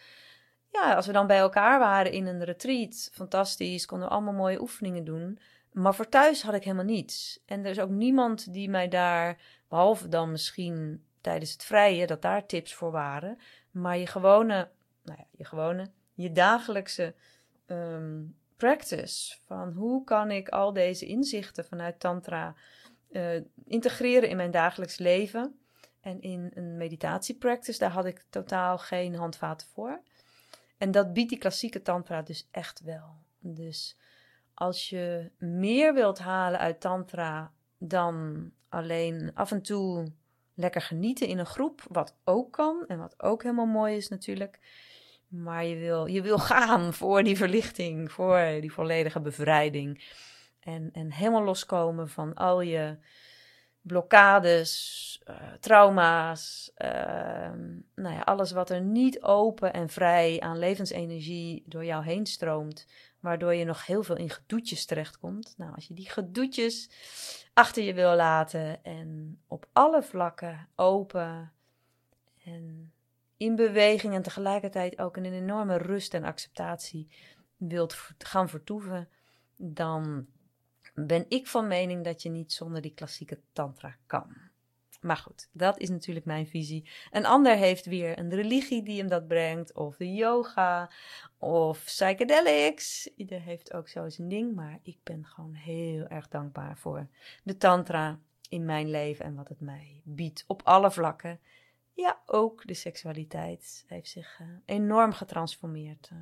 Ja, 0.73 0.95
als 0.95 1.07
we 1.07 1.13
dan 1.13 1.27
bij 1.27 1.39
elkaar 1.39 1.79
waren 1.79 2.13
in 2.13 2.27
een 2.27 2.45
retreat, 2.45 3.11
fantastisch, 3.13 3.87
konden 3.87 4.09
we 4.09 4.15
allemaal 4.15 4.33
mooie 4.33 4.61
oefeningen 4.61 5.05
doen. 5.05 5.39
Maar 5.73 5.95
voor 5.95 6.09
thuis 6.09 6.43
had 6.43 6.55
ik 6.55 6.65
helemaal 6.65 6.85
niets. 6.85 7.41
En 7.47 7.65
er 7.65 7.71
is 7.71 7.81
ook 7.81 7.91
niemand 7.91 8.53
die 8.53 8.69
mij 8.69 8.89
daar, 8.89 9.41
behalve 9.69 10.09
dan 10.09 10.31
misschien 10.31 11.05
tijdens 11.21 11.53
het 11.53 11.65
vrije, 11.65 12.07
dat 12.07 12.23
daar 12.23 12.47
tips 12.47 12.75
voor 12.75 12.91
waren. 12.91 13.39
Maar 13.71 13.99
je 13.99 14.07
gewone, 14.07 14.69
nou 15.03 15.19
ja, 15.19 15.27
je 15.31 15.45
gewone, 15.45 15.91
je 16.15 16.33
dagelijkse 16.33 17.15
Ehm, 17.67 18.23
practice. 18.57 19.37
Van 19.45 19.73
hoe 19.73 20.05
kan 20.05 20.31
ik 20.31 20.49
al 20.49 20.73
deze 20.73 21.07
inzichten 21.07 21.65
vanuit 21.65 22.01
Tantra 22.01 22.55
uh, 23.11 23.41
integreren 23.65 24.29
in 24.29 24.37
mijn 24.37 24.51
dagelijks 24.51 24.99
leven. 24.99 25.59
En 26.01 26.21
in 26.21 26.51
een 26.55 26.77
meditatiepractice, 26.77 27.79
daar 27.79 27.91
had 27.91 28.05
ik 28.05 28.25
totaal 28.31 28.79
geen 28.79 29.15
handvaten 29.15 29.67
voor. 29.67 30.01
En 30.79 30.91
dat 30.91 31.13
biedt 31.13 31.29
die 31.29 31.39
klassieke 31.39 31.83
Tantra 31.83 32.23
dus 32.23 32.49
echt 32.51 32.81
wel. 32.81 33.17
Dus 33.39 33.97
als 34.55 34.89
je 34.89 35.31
meer 35.39 35.95
wilt 35.95 36.19
halen 36.19 36.61
uit 36.61 36.81
Tantra 36.81 37.53
dan 37.79 38.51
alleen 38.69 39.31
af 39.35 39.51
en 39.51 39.63
toe 39.63 40.13
lekker 40.55 40.81
genieten 40.81 41.27
in 41.27 41.39
een 41.39 41.47
groep, 41.47 41.83
wat 41.89 42.17
ook 42.25 42.53
kan 42.53 42.85
en 42.87 42.99
wat 42.99 43.23
ook 43.23 43.43
helemaal 43.43 43.67
mooi 43.67 43.97
is 43.97 44.09
natuurlijk 44.09 44.59
maar 45.29 45.65
je 45.65 45.77
wil, 45.77 46.07
je 46.07 46.23
wil 46.23 46.39
gaan 46.53 46.95
voor 46.95 47.23
die 47.23 47.37
verlichting, 47.37 48.13
voor 48.13 48.59
die 48.61 48.73
volledige 48.73 49.21
bevrijding. 49.21 50.05
En, 50.61 50.91
en 50.93 51.13
helemaal 51.13 51.45
loskomen 51.45 52.09
van 52.09 52.35
al 52.35 52.61
je 52.61 52.97
blokkades, 53.87 55.23
uh, 55.29 55.37
trauma's, 55.61 56.73
uh, 56.79 56.91
nou 57.95 58.15
ja, 58.15 58.21
alles 58.21 58.53
wat 58.53 58.71
er 58.71 58.81
niet 58.81 59.23
open 59.23 59.73
en 59.73 59.89
vrij 59.89 60.41
aan 60.41 60.59
levensenergie 60.59 61.63
door 61.67 61.85
jou 61.85 62.05
heen 62.05 62.27
stroomt, 62.27 62.87
waardoor 63.21 63.55
je 63.55 63.65
nog 63.65 63.87
heel 63.87 64.03
veel 64.03 64.17
in 64.17 64.31
gedoetjes 64.31 64.87
terechtkomt. 64.87 65.55
Nou, 65.57 65.75
als 65.75 65.87
je 65.87 65.95
die 65.95 66.11
gedoetjes 66.11 66.91
achter 67.53 67.83
je 67.83 67.95
wil 67.95 68.15
laten 68.15 68.85
en 68.85 69.39
op 69.47 69.67
alle 69.73 70.03
vlakken 70.03 70.69
open 70.75 71.53
en 72.45 72.93
in 73.37 73.57
beweging 73.57 74.15
en 74.15 74.23
tegelijkertijd 74.23 74.99
ook 74.99 75.17
in 75.17 75.25
een 75.25 75.33
enorme 75.33 75.77
rust 75.77 76.15
en 76.15 76.25
acceptatie 76.25 77.09
wilt 77.57 77.97
gaan 78.19 78.49
vertoeven, 78.49 79.09
dan 79.57 80.27
ben 80.95 81.25
ik 81.29 81.47
van 81.47 81.67
mening 81.67 82.05
dat 82.05 82.23
je 82.23 82.29
niet 82.29 82.53
zonder 82.53 82.83
die 82.83 82.95
klassieke 82.95 83.41
tantra 83.53 83.97
kan. 84.07 84.37
Maar 85.01 85.17
goed, 85.17 85.49
dat 85.53 85.79
is 85.79 85.89
natuurlijk 85.89 86.27
mijn 86.27 86.47
visie. 86.47 86.89
Een 87.11 87.27
ander 87.27 87.57
heeft 87.57 87.87
weer 87.87 88.19
een 88.19 88.35
religie 88.35 88.83
die 88.83 88.99
hem 88.99 89.09
dat 89.09 89.29
brengt, 89.29 89.73
of 89.73 89.97
de 89.97 90.15
yoga, 90.15 90.91
of 91.39 91.85
psychedelics. 91.85 93.11
Ieder 93.17 93.41
heeft 93.41 93.73
ook 93.73 93.89
zo 93.89 94.09
zijn 94.09 94.29
ding, 94.29 94.55
maar 94.55 94.79
ik 94.83 94.99
ben 95.03 95.27
gewoon 95.27 95.55
heel 95.55 96.07
erg 96.07 96.29
dankbaar 96.29 96.79
voor 96.79 97.07
de 97.43 97.57
tantra 97.57 98.19
in 98.49 98.65
mijn 98.65 98.91
leven 98.91 99.25
en 99.25 99.35
wat 99.35 99.49
het 99.49 99.61
mij 99.61 100.01
biedt 100.05 100.45
op 100.47 100.63
alle 100.65 100.91
vlakken. 100.91 101.41
Ja, 101.97 102.21
ook 102.27 102.67
de 102.67 102.75
seksualiteit 102.75 103.85
heeft 103.87 104.09
zich 104.09 104.39
uh, 104.41 104.49
enorm 104.65 105.13
getransformeerd 105.13 106.11
uh, 106.13 106.19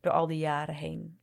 door 0.00 0.12
al 0.12 0.26
die 0.26 0.38
jaren 0.38 0.74
heen. 0.74 1.18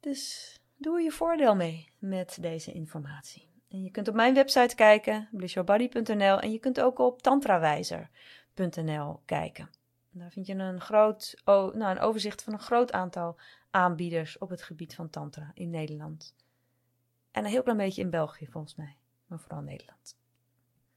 Dus 0.00 0.54
doe 0.76 1.00
je 1.00 1.10
voordeel 1.10 1.54
mee 1.54 1.90
met 1.98 2.38
deze 2.40 2.72
informatie. 2.72 3.48
En 3.68 3.82
je 3.82 3.90
kunt 3.90 4.08
op 4.08 4.14
mijn 4.14 4.34
website 4.34 4.74
kijken, 4.74 5.28
blissyourbody.nl, 5.32 6.40
en 6.40 6.52
je 6.52 6.58
kunt 6.58 6.80
ook 6.80 6.98
op 6.98 7.22
tantrawijzer.nl 7.22 9.20
kijken. 9.24 9.70
Daar 10.10 10.30
vind 10.30 10.46
je 10.46 10.54
een, 10.54 10.80
groot, 10.80 11.42
oh, 11.44 11.74
nou, 11.74 11.96
een 11.96 12.02
overzicht 12.02 12.42
van 12.42 12.52
een 12.52 12.58
groot 12.58 12.92
aantal 12.92 13.38
aanbieders 13.70 14.38
op 14.38 14.50
het 14.50 14.62
gebied 14.62 14.94
van 14.94 15.10
tantra 15.10 15.50
in 15.54 15.70
Nederland. 15.70 16.34
En 17.30 17.44
een 17.44 17.50
heel 17.50 17.62
klein 17.62 17.78
beetje 17.78 18.02
in 18.02 18.10
België 18.10 18.46
volgens 18.46 18.74
mij, 18.74 18.96
maar 19.26 19.40
vooral 19.40 19.62
Nederland. 19.62 20.17